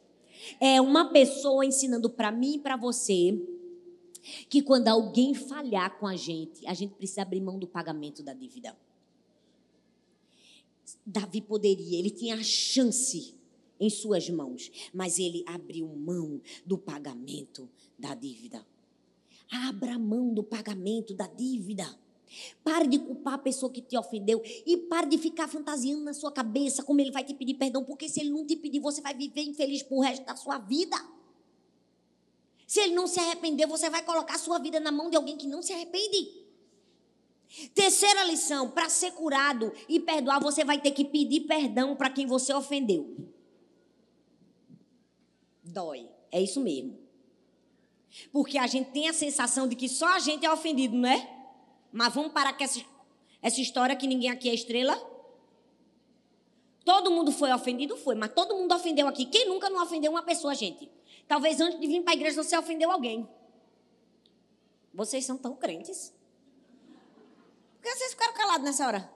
[0.61, 3.39] É uma pessoa ensinando para mim e para você
[4.49, 8.33] que quando alguém falhar com a gente, a gente precisa abrir mão do pagamento da
[8.33, 8.77] dívida.
[11.05, 13.35] Davi poderia, ele tinha a chance
[13.79, 17.69] em suas mãos, mas ele abriu mão do pagamento
[17.99, 18.65] da dívida.
[19.51, 21.99] Abra mão do pagamento da dívida.
[22.65, 26.33] Pare de culpar a pessoa que te ofendeu e pare de ficar fantasiando na sua
[26.33, 29.15] cabeça como ele vai te pedir perdão, porque se ele não te pedir, você vai
[29.15, 30.97] viver infeliz pro resto da sua vida.
[32.75, 35.47] Se ele não se arrepender, você vai colocar sua vida na mão de alguém que
[35.47, 36.45] não se arrepende.
[37.73, 42.27] Terceira lição: para ser curado e perdoar, você vai ter que pedir perdão para quem
[42.27, 43.17] você ofendeu.
[45.63, 46.99] Dói, é isso mesmo.
[48.33, 51.33] Porque a gente tem a sensação de que só a gente é ofendido, não é?
[51.93, 52.85] Mas vamos parar com essa,
[53.41, 55.01] essa história que ninguém aqui é estrela?
[56.85, 57.97] Todo mundo foi ofendido?
[57.97, 59.27] Foi, mas todo mundo ofendeu aqui.
[59.27, 60.91] Quem nunca não ofendeu uma pessoa, gente?
[61.27, 63.29] Talvez antes de vir para a igreja você ofendeu alguém.
[64.93, 66.13] Vocês são tão crentes.
[67.77, 69.11] Por que vocês ficaram calados nessa hora?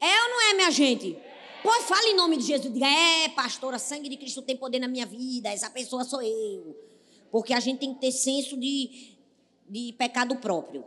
[0.00, 1.18] É ou não é, minha gente?
[1.62, 2.72] Pois fale em nome de Jesus.
[2.72, 5.48] Diga, é, pastora, sangue de Cristo tem poder na minha vida.
[5.48, 6.76] Essa pessoa sou eu.
[7.30, 9.16] Porque a gente tem que ter senso de,
[9.68, 10.84] de pecado próprio.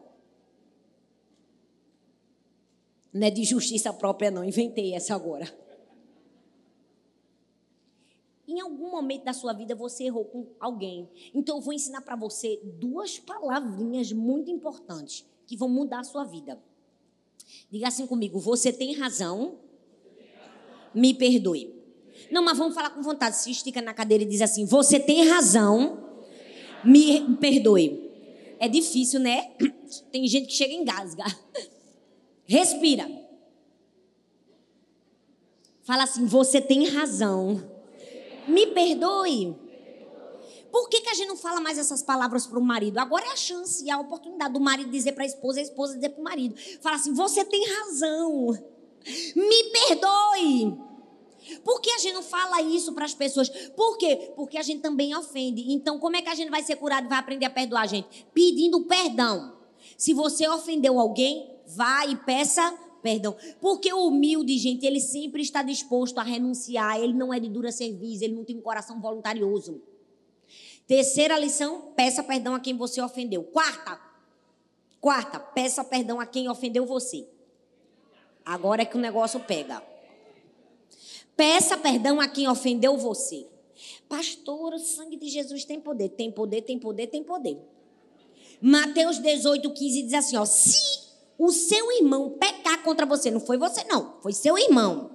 [3.12, 4.44] Não é de justiça própria, não.
[4.44, 5.52] Inventei essa agora.
[8.48, 11.10] Em algum momento da sua vida você errou com alguém.
[11.34, 16.24] Então eu vou ensinar para você duas palavrinhas muito importantes que vão mudar a sua
[16.24, 16.58] vida.
[17.70, 19.60] Diga assim comigo: você tem razão,
[20.94, 21.76] me perdoe.
[22.32, 23.36] Não, mas vamos falar com vontade.
[23.36, 26.06] Se estica na cadeira e diz assim: você tem razão,
[26.86, 28.08] me perdoe.
[28.60, 29.52] É difícil, né?
[30.12, 31.26] Tem gente que chega em gasga.
[32.46, 33.08] Respira.
[35.84, 37.77] Fala assim: você tem razão
[38.48, 39.56] me perdoe.
[40.72, 42.98] Por que, que a gente não fala mais essas palavras para o marido?
[42.98, 45.96] Agora é a chance e a oportunidade do marido dizer para a esposa a esposa
[45.96, 46.56] dizer para o marido.
[46.82, 48.50] Fala assim: você tem razão.
[49.36, 50.78] Me perdoe.
[51.64, 53.50] Por que a gente não fala isso para as pessoas?
[53.50, 54.34] Por quê?
[54.36, 55.72] Porque a gente também ofende.
[55.72, 58.28] Então, como é que a gente vai ser curado e vai aprender a perdoar, gente?
[58.34, 59.54] Pedindo perdão.
[59.98, 62.78] Se você ofendeu alguém, vá e peça
[63.08, 63.38] perdão.
[63.62, 67.72] Porque o humilde, gente, ele sempre está disposto a renunciar, ele não é de dura
[67.72, 69.82] serviço, ele não tem um coração voluntarioso.
[70.86, 73.44] Terceira lição, peça perdão a quem você ofendeu.
[73.44, 73.98] Quarta,
[75.00, 77.26] quarta, peça perdão a quem ofendeu você.
[78.46, 79.82] Agora é que o negócio pega.
[81.38, 83.48] Peça perdão a quem ofendeu você.
[84.10, 86.10] Pastor, o sangue de Jesus tem poder.
[86.10, 87.58] Tem poder, tem poder, tem poder.
[88.62, 91.07] Mateus 18, 15 diz assim: ó, se
[91.38, 95.12] o seu irmão pecar contra você, não foi você, não, foi seu irmão.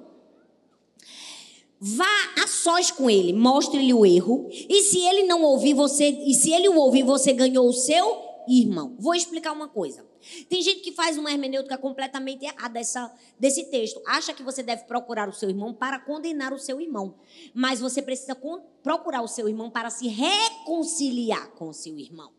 [1.80, 2.04] Vá
[2.42, 6.52] a sós com ele, mostre-lhe o erro, e se ele não ouvir você, e se
[6.52, 8.94] ele o ouvir, você ganhou o seu irmão.
[8.98, 10.06] Vou explicar uma coisa.
[10.48, 14.00] Tem gente que faz uma hermenêutica completamente errada dessa, desse texto.
[14.06, 17.16] Acha que você deve procurar o seu irmão para condenar o seu irmão.
[17.52, 18.36] Mas você precisa
[18.82, 22.30] procurar o seu irmão para se reconciliar com o seu irmão.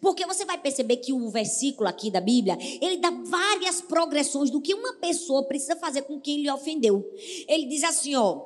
[0.00, 4.60] Porque você vai perceber que o versículo aqui da Bíblia, ele dá várias progressões do
[4.60, 7.04] que uma pessoa precisa fazer com quem lhe ofendeu.
[7.48, 8.42] Ele diz assim, ó: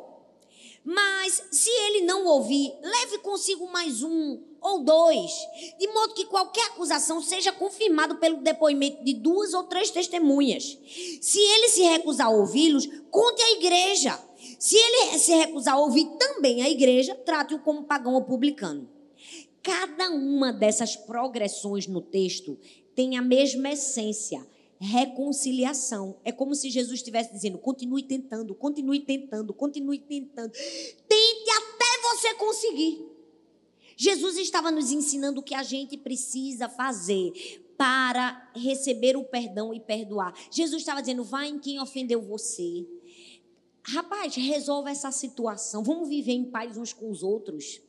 [0.84, 5.30] "Mas se ele não ouvir, leve consigo mais um ou dois,
[5.78, 10.76] de modo que qualquer acusação seja confirmada pelo depoimento de duas ou três testemunhas.
[11.20, 14.18] Se ele se recusar a ouvi-los, conte à igreja.
[14.58, 18.97] Se ele se recusar a ouvir também a igreja, trate-o como pagão ou publicano."
[19.68, 22.58] Cada uma dessas progressões no texto
[22.94, 24.46] tem a mesma essência,
[24.80, 26.16] reconciliação.
[26.24, 30.52] É como se Jesus estivesse dizendo: continue tentando, continue tentando, continue tentando.
[30.52, 33.06] Tente até você conseguir.
[33.94, 37.30] Jesus estava nos ensinando o que a gente precisa fazer
[37.76, 40.32] para receber o perdão e perdoar.
[40.50, 42.86] Jesus estava dizendo: vá em quem ofendeu você.
[43.82, 45.84] Rapaz, resolva essa situação.
[45.84, 47.82] Vamos viver em paz uns com os outros.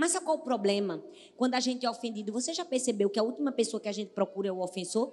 [0.00, 1.04] Mas sabe qual o problema?
[1.36, 4.08] Quando a gente é ofendido, você já percebeu que a última pessoa que a gente
[4.12, 5.12] procura é o ofensor?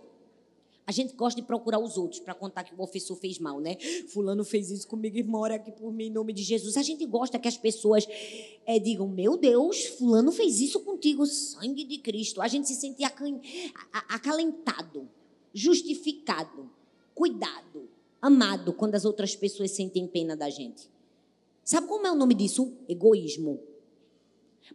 [0.86, 3.76] A gente gosta de procurar os outros para contar que o ofensor fez mal, né?
[4.08, 6.78] Fulano fez isso comigo, irmão, ora aqui por mim, em nome de Jesus.
[6.78, 8.08] A gente gosta que as pessoas
[8.66, 12.42] é, digam, meu Deus, fulano fez isso contigo, sangue de Cristo.
[12.42, 13.04] A gente se sente
[14.08, 15.10] acalentado,
[15.54, 16.72] justificado,
[17.14, 17.90] cuidado,
[18.22, 20.90] amado, quando as outras pessoas sentem pena da gente.
[21.62, 22.72] Sabe como é o nome disso?
[22.88, 23.60] Egoísmo.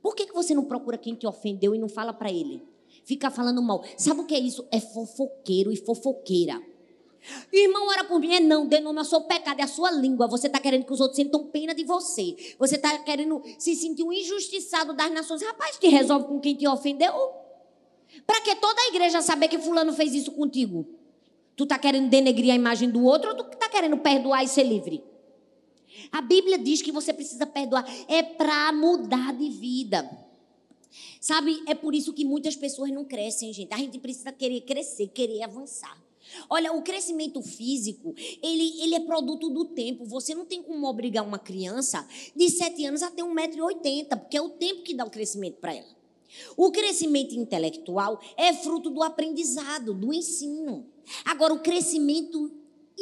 [0.01, 2.63] Por que, que você não procura quem te ofendeu e não fala para ele?
[3.05, 3.85] Fica falando mal.
[3.97, 4.67] Sabe o que é isso?
[4.71, 6.61] É fofoqueiro e fofoqueira.
[7.53, 8.35] Irmão, ora por mim.
[8.35, 10.27] É não, dê nome ao seu pecado, é a sua língua.
[10.29, 12.37] Você está querendo que os outros sintam pena de você.
[12.59, 15.43] Você está querendo se sentir um injustiçado das nações.
[15.43, 17.13] Rapaz, te resolve com quem te ofendeu.
[18.27, 20.87] Para que toda a igreja saber que fulano fez isso contigo?
[21.57, 24.65] Tu está querendo denegrir a imagem do outro ou tu está querendo perdoar e ser
[24.65, 25.05] livre?
[26.11, 27.85] A Bíblia diz que você precisa perdoar.
[28.09, 30.09] É para mudar de vida.
[31.21, 33.73] Sabe, é por isso que muitas pessoas não crescem, gente.
[33.73, 35.97] A gente precisa querer crescer, querer avançar.
[36.49, 40.05] Olha, o crescimento físico, ele, ele é produto do tempo.
[40.05, 44.43] Você não tem como obrigar uma criança de 7 anos a ter 1,80m, porque é
[44.43, 46.03] o tempo que dá o crescimento para ela.
[46.57, 50.87] O crescimento intelectual é fruto do aprendizado, do ensino.
[51.25, 52.51] Agora, o crescimento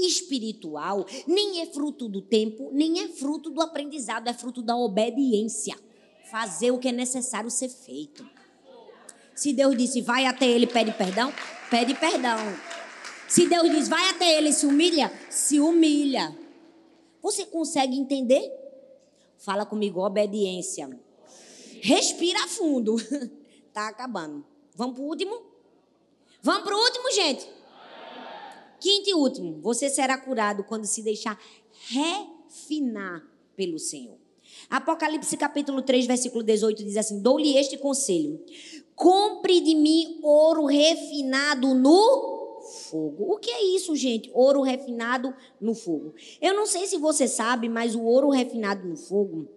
[0.07, 5.77] espiritual nem é fruto do tempo, nem é fruto do aprendizado, é fruto da obediência.
[6.31, 8.29] Fazer o que é necessário ser feito.
[9.35, 11.33] Se Deus disse, vai até ele, pede perdão,
[11.71, 12.39] pede perdão.
[13.29, 16.37] Se Deus diz, vai até ele, se humilha, se humilha.
[17.23, 18.51] Você consegue entender?
[19.39, 20.91] Fala comigo, obediência.
[21.81, 22.97] Respira fundo.
[23.73, 24.45] tá acabando.
[24.75, 25.43] Vamos pro último?
[26.43, 27.49] Vamos pro último, gente?
[28.81, 31.39] Quinto e último, você será curado quando se deixar
[31.89, 33.23] refinar
[33.55, 34.17] pelo Senhor.
[34.69, 38.43] Apocalipse capítulo 3, versículo 18 diz assim: Dou-lhe este conselho:
[38.97, 42.61] compre de mim ouro refinado no
[42.91, 43.33] fogo.
[43.33, 44.31] O que é isso, gente?
[44.33, 46.15] Ouro refinado no fogo.
[46.41, 49.49] Eu não sei se você sabe, mas o ouro refinado no fogo,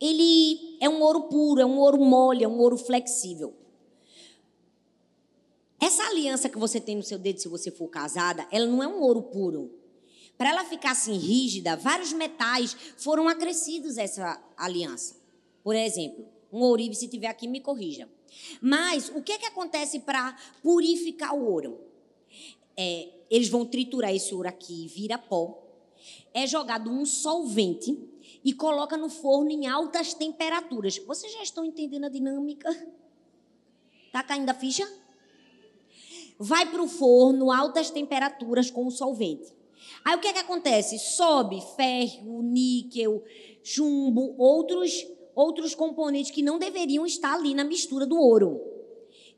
[0.00, 3.54] ele é um ouro puro, é um ouro mole, é um ouro flexível.
[5.80, 8.86] Essa aliança que você tem no seu dedo, se você for casada, ela não é
[8.86, 9.74] um ouro puro.
[10.36, 15.16] Para ela ficar assim rígida, vários metais foram acrescidos essa aliança.
[15.62, 18.08] Por exemplo, um ourive, se tiver aqui, me corrija.
[18.60, 21.80] Mas o que, é que acontece para purificar o ouro?
[22.76, 25.62] É, eles vão triturar esse ouro aqui, vira pó.
[26.32, 27.98] É jogado um solvente
[28.44, 30.98] e coloca no forno em altas temperaturas.
[30.98, 32.68] Vocês já estão entendendo a dinâmica?
[34.12, 34.90] Tá caindo a ficha?
[36.40, 39.54] Vai para o forno, altas temperaturas com o solvente.
[40.02, 40.98] Aí o que, é que acontece?
[40.98, 43.22] Sobe ferro, níquel,
[43.62, 48.58] chumbo, outros, outros componentes que não deveriam estar ali na mistura do ouro.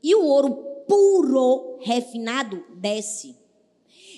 [0.01, 0.55] E o ouro
[0.87, 3.37] puro, refinado, desce.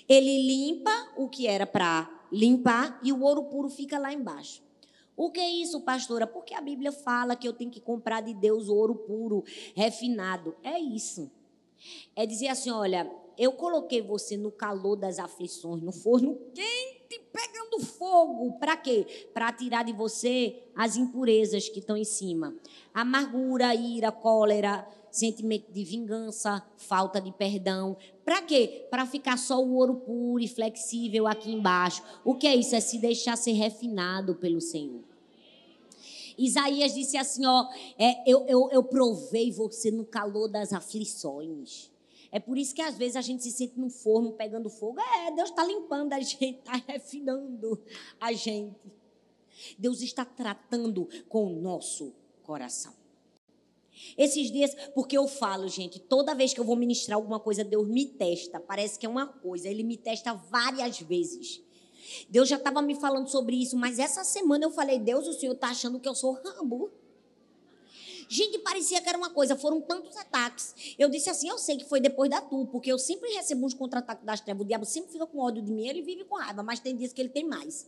[0.07, 4.63] Ele limpa o que era para limpar e o ouro puro fica lá embaixo.
[5.17, 6.27] O que é isso, pastora?
[6.27, 10.55] Porque a Bíblia fala que eu tenho que comprar de Deus ouro puro, refinado.
[10.61, 11.31] É isso.
[12.15, 17.79] É dizer assim: olha, eu coloquei você no calor das aflições, no forno quente, pegando
[17.85, 18.57] fogo.
[18.59, 19.29] Para quê?
[19.33, 22.55] Para tirar de você as impurezas que estão em cima.
[22.93, 27.97] Amargura, ira, cólera, sentimento de vingança, falta de perdão.
[28.23, 28.87] Para quê?
[28.89, 32.03] Para ficar só o ouro puro e flexível aqui embaixo.
[32.23, 32.75] O que é isso?
[32.75, 35.14] É se deixar ser refinado pelo Senhor.
[36.37, 41.91] Isaías disse assim: ó, é, eu, eu, eu provei você no calor das aflições.
[42.31, 44.99] É por isso que às vezes a gente se sente no forno pegando fogo.
[44.99, 47.81] É, Deus está limpando a gente, está refinando
[48.19, 48.75] a gente.
[49.79, 52.13] Deus está tratando com o nosso
[52.43, 52.93] coração.
[54.17, 57.87] Esses dias, porque eu falo, gente, toda vez que eu vou ministrar alguma coisa, Deus
[57.87, 58.59] me testa.
[58.59, 61.61] Parece que é uma coisa, Ele me testa várias vezes.
[62.29, 65.53] Deus já estava me falando sobre isso, mas essa semana eu falei: Deus, o Senhor
[65.53, 66.91] está achando que eu sou Rambo.
[68.27, 70.95] Gente, parecia que era uma coisa, foram tantos ataques.
[70.97, 73.73] Eu disse assim: eu sei que foi depois da tua, porque eu sempre recebo uns
[73.73, 74.63] contra-ataques das trevas.
[74.63, 77.13] O diabo sempre fica com ódio de mim, ele vive com raiva, mas tem dias
[77.13, 77.87] que ele tem mais.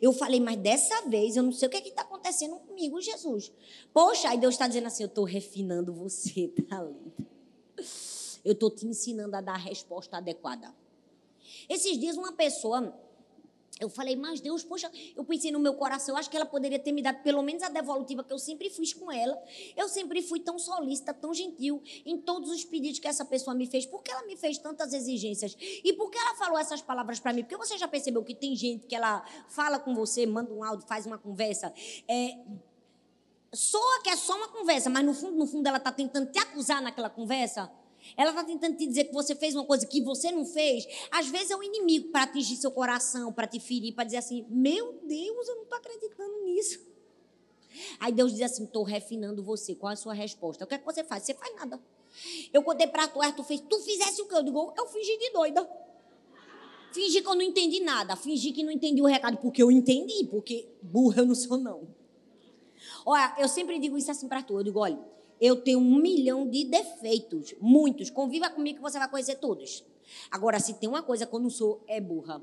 [0.00, 3.52] Eu falei, mas dessa vez eu não sei o que é está acontecendo comigo, Jesus.
[3.92, 7.12] Poxa, aí Deus está dizendo assim: eu estou refinando você, tá lindo.
[8.44, 10.72] Eu estou te ensinando a dar a resposta adequada.
[11.68, 12.94] Esses dias, uma pessoa.
[13.78, 16.78] Eu falei, mas Deus, poxa, eu pensei no meu coração, eu acho que ela poderia
[16.78, 19.38] ter me dado pelo menos a devolutiva que eu sempre fiz com ela.
[19.76, 23.66] Eu sempre fui tão solícita, tão gentil em todos os pedidos que essa pessoa me
[23.66, 23.84] fez.
[23.84, 25.54] Por que ela me fez tantas exigências?
[25.60, 27.42] E por que ela falou essas palavras para mim?
[27.42, 30.86] Porque você já percebeu que tem gente que ela fala com você, manda um áudio,
[30.86, 31.70] faz uma conversa.
[32.08, 32.38] É,
[33.52, 36.38] soa que é só uma conversa, mas no fundo, no fundo, ela está tentando te
[36.38, 37.70] acusar naquela conversa.
[38.16, 40.86] Ela está tentando te dizer que você fez uma coisa que você não fez.
[41.10, 44.44] Às vezes é um inimigo para atingir seu coração, para te ferir, para dizer assim:
[44.48, 46.80] Meu Deus, eu não estou acreditando nisso.
[48.00, 49.74] Aí Deus diz assim: Estou refinando você.
[49.74, 50.64] Qual é a sua resposta?
[50.64, 51.22] O que é que você faz?
[51.22, 51.80] Você faz nada.
[52.52, 53.60] Eu contei para tu, tu fez.
[53.60, 54.34] Tu fizesse o que?
[54.34, 55.68] Eu digo: Eu fingi de doida.
[56.92, 58.16] Fingi que eu não entendi nada.
[58.16, 60.24] Fingi que não entendi o recado, porque eu entendi.
[60.24, 61.86] Porque burra eu não sou, não.
[63.04, 64.58] Olha, eu sempre digo isso assim para tu.
[64.58, 68.10] Eu digo: Olha eu tenho um milhão de defeitos, muitos.
[68.10, 69.84] Conviva comigo que você vai conhecer todos.
[70.30, 72.42] Agora, se tem uma coisa que eu não sou, é burra.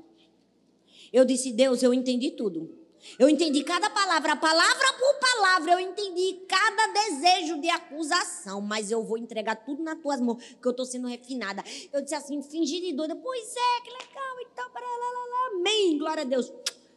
[1.12, 2.84] Eu disse, Deus, eu entendi tudo.
[3.18, 9.02] Eu entendi cada palavra, palavra por palavra, eu entendi cada desejo de acusação, mas eu
[9.02, 11.62] vou entregar tudo nas tuas mãos, que eu estou sendo refinada.
[11.92, 15.98] Eu disse assim, fingir de doida, pois é, que legal, então, lá, lá, lá, amém,
[15.98, 16.50] glória a Deus.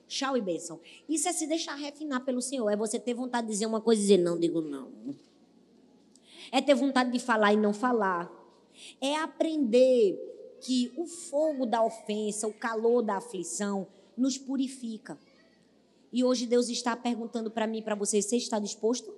[0.08, 0.80] Tchau e bênção.
[1.10, 4.02] Isso é se deixar refinar pelo Senhor, é você ter vontade de dizer uma coisa
[4.02, 4.90] e dizer, não, digo não.
[6.52, 8.32] É ter vontade de falar e não falar.
[9.02, 10.18] É aprender
[10.62, 13.88] que o fogo da ofensa, o calor da aflição,
[14.18, 15.18] nos purifica.
[16.12, 19.14] E hoje Deus está perguntando para mim para você: você está disposto?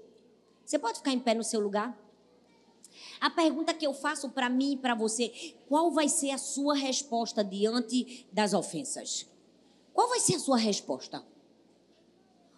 [0.66, 1.98] Você pode ficar em pé no seu lugar?
[3.22, 6.76] A pergunta que eu faço para mim e para você: qual vai ser a sua
[6.76, 9.28] resposta diante das ofensas?
[9.94, 11.24] Qual vai ser a sua resposta?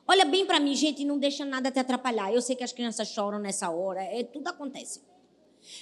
[0.08, 2.34] Olha bem para mim, gente, não deixa nada te atrapalhar.
[2.34, 5.02] Eu sei que as crianças choram nessa hora, é, tudo acontece.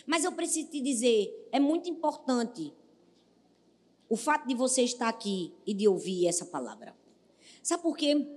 [0.05, 2.73] Mas eu preciso te dizer, é muito importante
[4.09, 6.95] o fato de você estar aqui e de ouvir essa palavra.
[7.61, 8.27] Sabe por quê?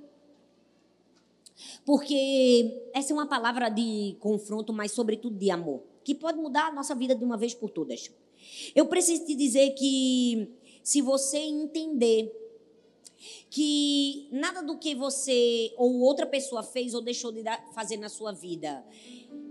[1.85, 6.72] Porque essa é uma palavra de confronto, mas sobretudo de amor, que pode mudar a
[6.72, 8.11] nossa vida de uma vez por todas.
[8.74, 10.49] Eu preciso te dizer que
[10.83, 12.41] se você entender
[13.50, 17.42] que nada do que você ou outra pessoa fez ou deixou de
[17.74, 18.84] fazer na sua vida,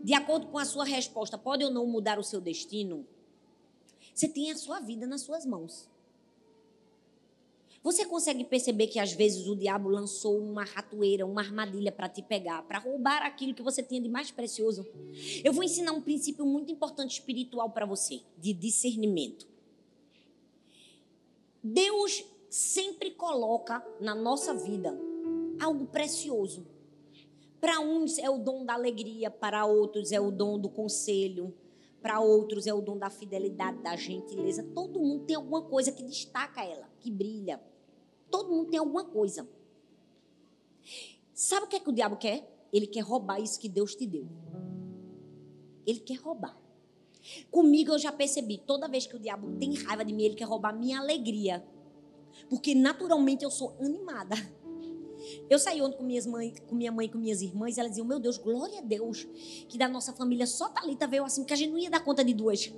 [0.04, 3.06] de acordo com a sua resposta, pode ou não mudar o seu destino,
[4.14, 5.90] você tem a sua vida nas suas mãos.
[7.84, 12.22] Você consegue perceber que às vezes o diabo lançou uma ratoeira, uma armadilha para te
[12.22, 14.86] pegar, para roubar aquilo que você tinha de mais precioso?
[15.44, 19.48] Eu vou ensinar um princípio muito importante espiritual para você, de discernimento.
[21.64, 24.94] Deus sempre coloca na nossa vida
[25.58, 26.68] algo precioso.
[27.62, 31.56] Para uns é o dom da alegria, para outros é o dom do conselho,
[32.02, 34.64] para outros é o dom da fidelidade, da gentileza.
[34.76, 37.62] Todo mundo tem alguma coisa que destaca ela, que brilha.
[38.30, 39.48] Todo mundo tem alguma coisa.
[41.34, 42.46] Sabe o que é que o diabo quer?
[42.74, 44.28] Ele quer roubar isso que Deus te deu.
[45.86, 46.60] Ele quer roubar.
[47.50, 50.46] Comigo eu já percebi, toda vez que o diabo tem raiva de mim, ele quer
[50.46, 51.64] roubar minha alegria.
[52.52, 54.36] Porque naturalmente eu sou animada.
[55.50, 57.94] Eu saí ontem com, minhas mãe, com minha mãe e com minhas irmãs, e elas
[57.94, 59.26] diziam: Meu Deus, glória a Deus,
[59.70, 62.26] que da nossa família só Thalita veio assim, porque a gente não ia dar conta
[62.26, 62.70] de duas.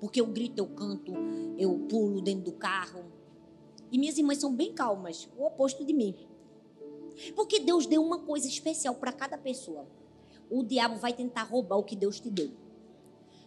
[0.00, 1.12] Porque eu grito, eu canto,
[1.56, 3.04] eu pulo dentro do carro,
[3.92, 6.16] e minhas irmãs são bem calmas, o oposto de mim.
[7.36, 9.86] Porque Deus deu uma coisa especial para cada pessoa.
[10.50, 12.50] O diabo vai tentar roubar o que Deus te deu.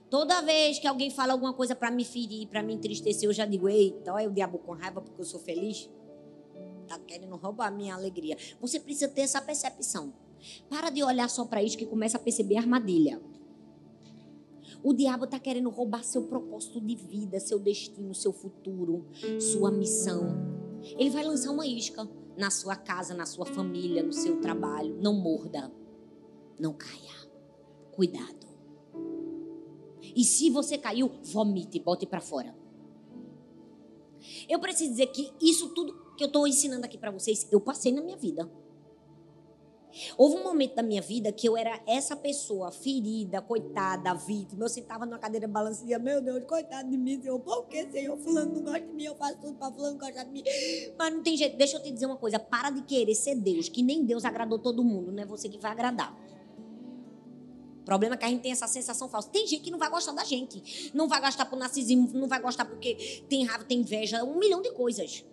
[0.10, 3.46] Toda vez que alguém fala alguma coisa para me ferir, para me entristecer, eu já
[3.46, 5.90] digo: eita, olha o diabo com raiva porque eu sou feliz.
[6.88, 8.38] Tá querendo roubar a minha alegria.
[8.62, 10.14] Você precisa ter essa percepção.
[10.70, 13.20] Para de olhar só para isso que começa a perceber a armadilha.
[14.84, 19.08] O diabo está querendo roubar seu propósito de vida, seu destino, seu futuro,
[19.40, 20.28] sua missão.
[20.96, 24.96] Ele vai lançar uma isca na sua casa, na sua família, no seu trabalho.
[25.02, 25.72] Não morda.
[26.60, 27.16] Não caia.
[27.92, 28.46] Cuidado.
[30.16, 32.56] E se você caiu, vomite, bote para fora.
[34.50, 37.92] Eu preciso dizer que isso tudo que eu estou ensinando aqui para vocês, eu passei
[37.92, 38.50] na minha vida.
[40.18, 44.66] Houve um momento da minha vida que eu era essa pessoa ferida, coitada, vítima.
[44.66, 47.40] Eu sentava numa cadeira balançia, meu Deus, coitado de mim, Senhor.
[47.40, 48.18] Por que, Senhor?
[48.18, 50.44] Fulano não gosta de mim, eu faço tudo para fulano gostar de mim.
[50.98, 51.56] Mas não tem jeito.
[51.58, 52.38] Deixa eu te dizer uma coisa.
[52.38, 55.14] Para de querer ser Deus, que nem Deus agradou todo mundo.
[55.14, 56.14] Não é você que vai agradar.
[57.86, 59.30] Problema é que a gente tem essa sensação falsa.
[59.30, 60.92] Tem gente que não vai gostar da gente.
[60.94, 64.62] Não vai gostar por narcisismo, não vai gostar porque tem raiva, tem inveja, um milhão
[64.62, 65.24] de coisas.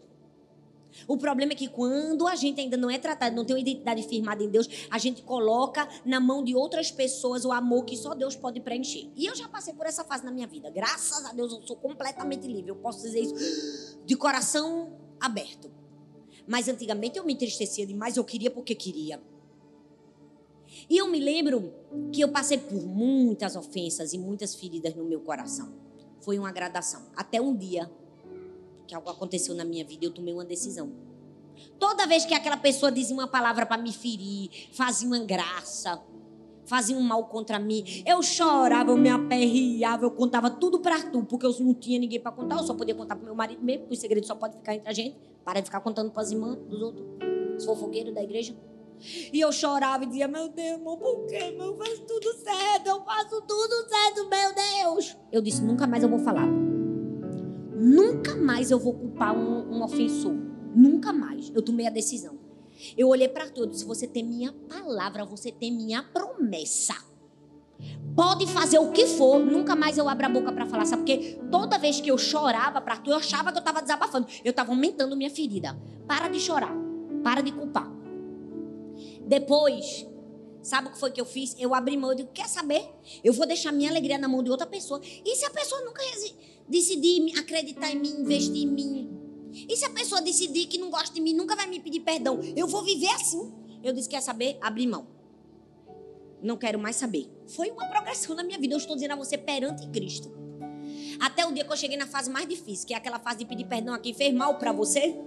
[1.08, 4.02] O problema é que quando a gente ainda não é tratado, não tem uma identidade
[4.02, 8.14] firmada em Deus, a gente coloca na mão de outras pessoas o amor que só
[8.14, 9.10] Deus pode preencher.
[9.16, 10.70] E eu já passei por essa fase na minha vida.
[10.70, 12.70] Graças a Deus eu sou completamente livre.
[12.70, 15.70] Eu posso dizer isso de coração aberto.
[16.46, 19.20] Mas antigamente eu me entristecia demais, eu queria porque queria.
[20.92, 21.72] E eu me lembro
[22.12, 25.72] que eu passei por muitas ofensas e muitas feridas no meu coração.
[26.20, 27.00] Foi uma gradação.
[27.16, 27.90] Até um dia
[28.86, 30.92] que algo aconteceu na minha vida, eu tomei uma decisão.
[31.78, 35.98] Toda vez que aquela pessoa dizia uma palavra para me ferir, fazia uma graça,
[36.66, 41.24] fazia um mal contra mim, eu chorava, eu me aperreava, eu contava tudo para Arthur,
[41.24, 43.84] porque eu não tinha ninguém para contar, eu só podia contar para meu marido mesmo,
[43.84, 46.30] porque o segredo só pode ficar entre a gente, para de ficar contando para as
[46.32, 47.06] irmãs dos outros,
[47.56, 48.54] os fofoqueiros da igreja.
[49.32, 51.56] E eu chorava e dizia: Meu Deus, irmão, por quê?
[51.58, 55.16] Eu faço tudo certo, eu faço tudo certo, meu Deus.
[55.30, 56.46] Eu disse: Nunca mais eu vou falar.
[56.46, 60.34] Nunca mais eu vou culpar um, um ofensor.
[60.74, 61.50] Nunca mais.
[61.54, 62.38] Eu tomei a decisão.
[62.96, 63.80] Eu olhei para todos.
[63.80, 66.94] Se você tem minha palavra, você tem minha promessa.
[68.14, 71.02] Pode fazer o que for, nunca mais eu abro a boca para falar, sabe?
[71.02, 74.26] Porque toda vez que eu chorava para tu, eu achava que eu estava desabafando.
[74.44, 75.76] Eu estava aumentando minha ferida.
[76.06, 76.72] Para de chorar.
[77.24, 77.90] Para de culpar.
[79.32, 80.06] Depois,
[80.62, 81.56] sabe o que foi que eu fiz?
[81.58, 82.10] Eu abri mão.
[82.10, 82.86] Eu digo, quer saber?
[83.24, 85.00] Eu vou deixar minha alegria na mão de outra pessoa.
[85.02, 86.02] E se a pessoa nunca
[86.68, 89.10] decidir acreditar em mim, investir em mim.
[89.66, 92.40] E se a pessoa decidir que não gosta de mim, nunca vai me pedir perdão,
[92.54, 93.50] eu vou viver assim.
[93.82, 94.58] Eu disse: quer saber?
[94.60, 95.06] Abri mão.
[96.42, 97.26] Não quero mais saber.
[97.46, 98.74] Foi uma progressão na minha vida.
[98.74, 100.30] Eu estou dizendo a você perante Cristo.
[101.18, 103.44] Até o dia que eu cheguei na fase mais difícil, que é aquela fase de
[103.46, 105.18] pedir perdão a quem fez mal para você,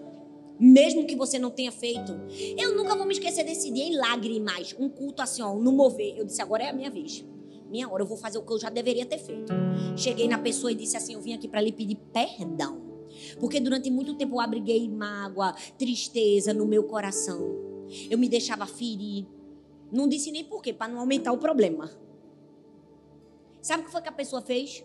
[0.59, 2.13] mesmo que você não tenha feito.
[2.57, 6.17] Eu nunca vou me esquecer desse dia em lágrimas, um culto assim, ó, no mover.
[6.17, 7.25] Eu disse: agora é a minha vez.
[7.69, 9.53] minha hora, eu vou fazer o que eu já deveria ter feito.
[9.95, 12.83] Cheguei na pessoa e disse assim: Eu vim aqui para lhe pedir perdão.
[13.39, 17.85] Porque durante muito tempo eu abriguei mágoa, tristeza no meu coração.
[18.09, 19.25] Eu me deixava ferir.
[19.91, 21.91] Não disse nem por quê, para não aumentar o problema.
[23.61, 24.83] Sabe o que foi que a pessoa fez?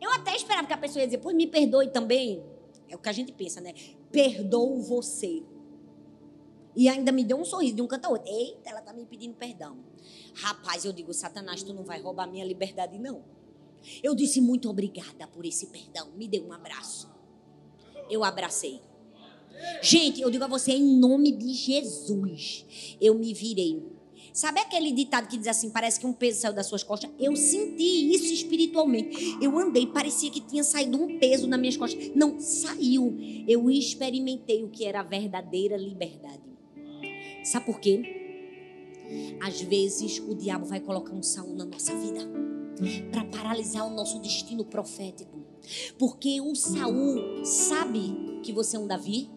[0.00, 2.42] Eu até esperava que a pessoa ia dizer, pois me perdoe também.
[2.88, 3.72] É o que a gente pensa, né?
[4.14, 5.42] Perdoo você.
[6.76, 8.32] E ainda me deu um sorriso de um canto a outro.
[8.32, 9.76] Eita, ela tá me pedindo perdão.
[10.34, 13.24] Rapaz, eu digo, Satanás, tu não vai roubar minha liberdade, não.
[14.02, 16.12] Eu disse muito obrigada por esse perdão.
[16.16, 17.12] Me dê um abraço.
[18.08, 18.80] Eu abracei.
[19.82, 23.82] Gente, eu digo a você, em nome de Jesus, eu me virei.
[24.34, 27.08] Sabe aquele ditado que diz assim: parece que um peso saiu das suas costas?
[27.20, 29.38] Eu senti isso espiritualmente.
[29.40, 32.10] Eu andei, parecia que tinha saído um peso nas minhas costas.
[32.16, 33.16] Não, saiu.
[33.46, 36.42] Eu experimentei o que era a verdadeira liberdade.
[37.44, 38.02] Sabe por quê?
[39.40, 42.28] Às vezes o diabo vai colocar um Saul na nossa vida
[43.12, 45.44] para paralisar o nosso destino profético.
[45.96, 49.30] Porque o Saul sabe que você é um Davi,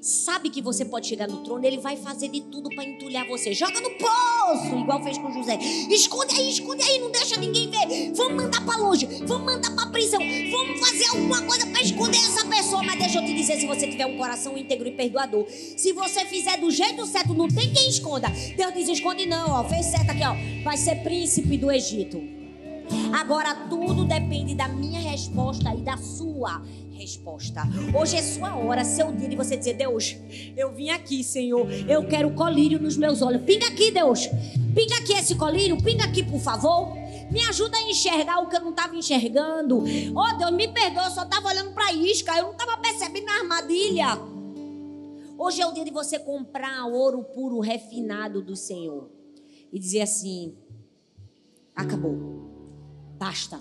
[0.00, 3.52] sabe que você pode chegar no trono, ele vai fazer de tudo para entulhar você.
[3.52, 5.58] Joga no poço, igual fez com José.
[5.90, 8.12] Esconde aí, esconde aí, não deixa ninguém ver.
[8.14, 10.20] Vamos mandar para longe, vamos mandar para prisão,
[10.50, 12.82] vamos fazer alguma coisa para esconder essa pessoa.
[12.82, 16.24] Mas deixa eu te dizer, se você tiver um coração íntegro e perdoador, se você
[16.24, 18.28] fizer do jeito certo, não tem quem esconda.
[18.56, 20.62] Deus diz: esconde não, ó, fez certo aqui, ó.
[20.64, 22.42] Vai ser príncipe do Egito.
[23.12, 26.62] Agora tudo depende da minha resposta e da sua
[27.02, 27.62] resposta.
[27.98, 30.16] Hoje é sua hora, seu dia de você dizer: Deus,
[30.56, 31.70] eu vim aqui, Senhor.
[31.88, 33.42] Eu quero colírio nos meus olhos.
[33.42, 34.26] Pinga aqui, Deus.
[34.74, 35.76] Pinga aqui esse colírio.
[35.82, 36.94] Pinga aqui, por favor.
[37.30, 39.84] Me ajuda a enxergar o que eu não estava enxergando.
[40.14, 42.36] Oh, Deus, me perdoa, eu só estava olhando para isca.
[42.36, 44.18] Eu não estava percebendo a armadilha.
[45.38, 49.10] Hoje é o dia de você comprar ouro puro refinado do Senhor.
[49.72, 50.54] E dizer assim:
[51.74, 52.50] acabou.
[53.18, 53.60] Basta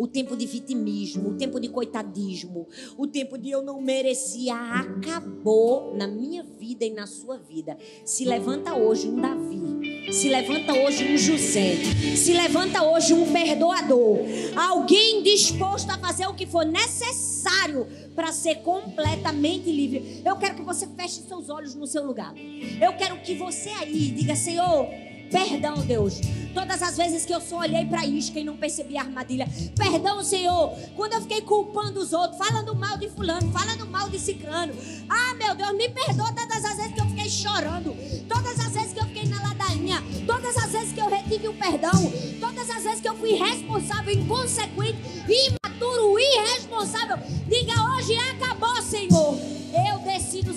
[0.00, 5.94] o tempo de vitimismo, o tempo de coitadismo, o tempo de eu não merecia, acabou
[5.94, 7.76] na minha vida e na sua vida.
[8.02, 11.74] Se levanta hoje um Davi, se levanta hoje um José,
[12.16, 14.20] se levanta hoje um perdoador,
[14.56, 20.22] alguém disposto a fazer o que for necessário para ser completamente livre.
[20.24, 22.32] Eu quero que você feche seus olhos no seu lugar.
[22.80, 25.09] Eu quero que você aí diga, Senhor.
[25.30, 26.20] Perdão, Deus.
[26.52, 29.46] Todas as vezes que eu só olhei para isca e não percebi a armadilha.
[29.76, 30.72] Perdão, Senhor.
[30.96, 34.74] Quando eu fiquei culpando os outros, falando mal de fulano, falando mal de ciclano.
[35.08, 37.96] Ah, meu Deus, me perdoa todas as vezes que eu fiquei chorando.
[38.28, 40.02] Todas as vezes que eu fiquei na ladainha.
[40.26, 42.12] Todas as vezes que eu retive o perdão.
[42.40, 47.16] Todas as vezes que eu fui responsável, inconsequente, imaturo, irresponsável.
[47.48, 48.79] Diga hoje acabou,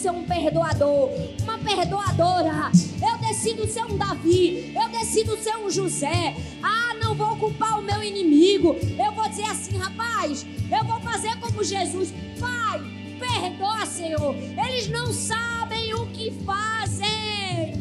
[0.04, 1.10] ser um perdoador,
[1.44, 2.70] uma perdoadora.
[3.02, 6.36] Eu decido ser um Davi, eu decido ser um José.
[6.62, 8.76] Ah, não vou culpar o meu inimigo.
[9.00, 12.14] Eu vou dizer assim, rapaz, eu vou fazer como Jesus.
[12.38, 12.82] Pai,
[13.18, 14.36] perdoa, Senhor.
[14.68, 17.74] Eles não sabem o que fazem.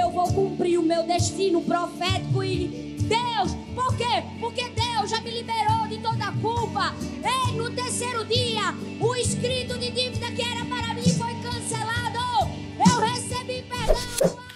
[0.00, 4.22] Eu vou cumprir o meu destino profético e Deus, por quê?
[4.40, 6.94] Porque Deus já me liberou de toda a culpa.
[7.22, 11.07] Ei, no terceiro dia, o escrito de dívida que era para mim
[13.88, 14.47] you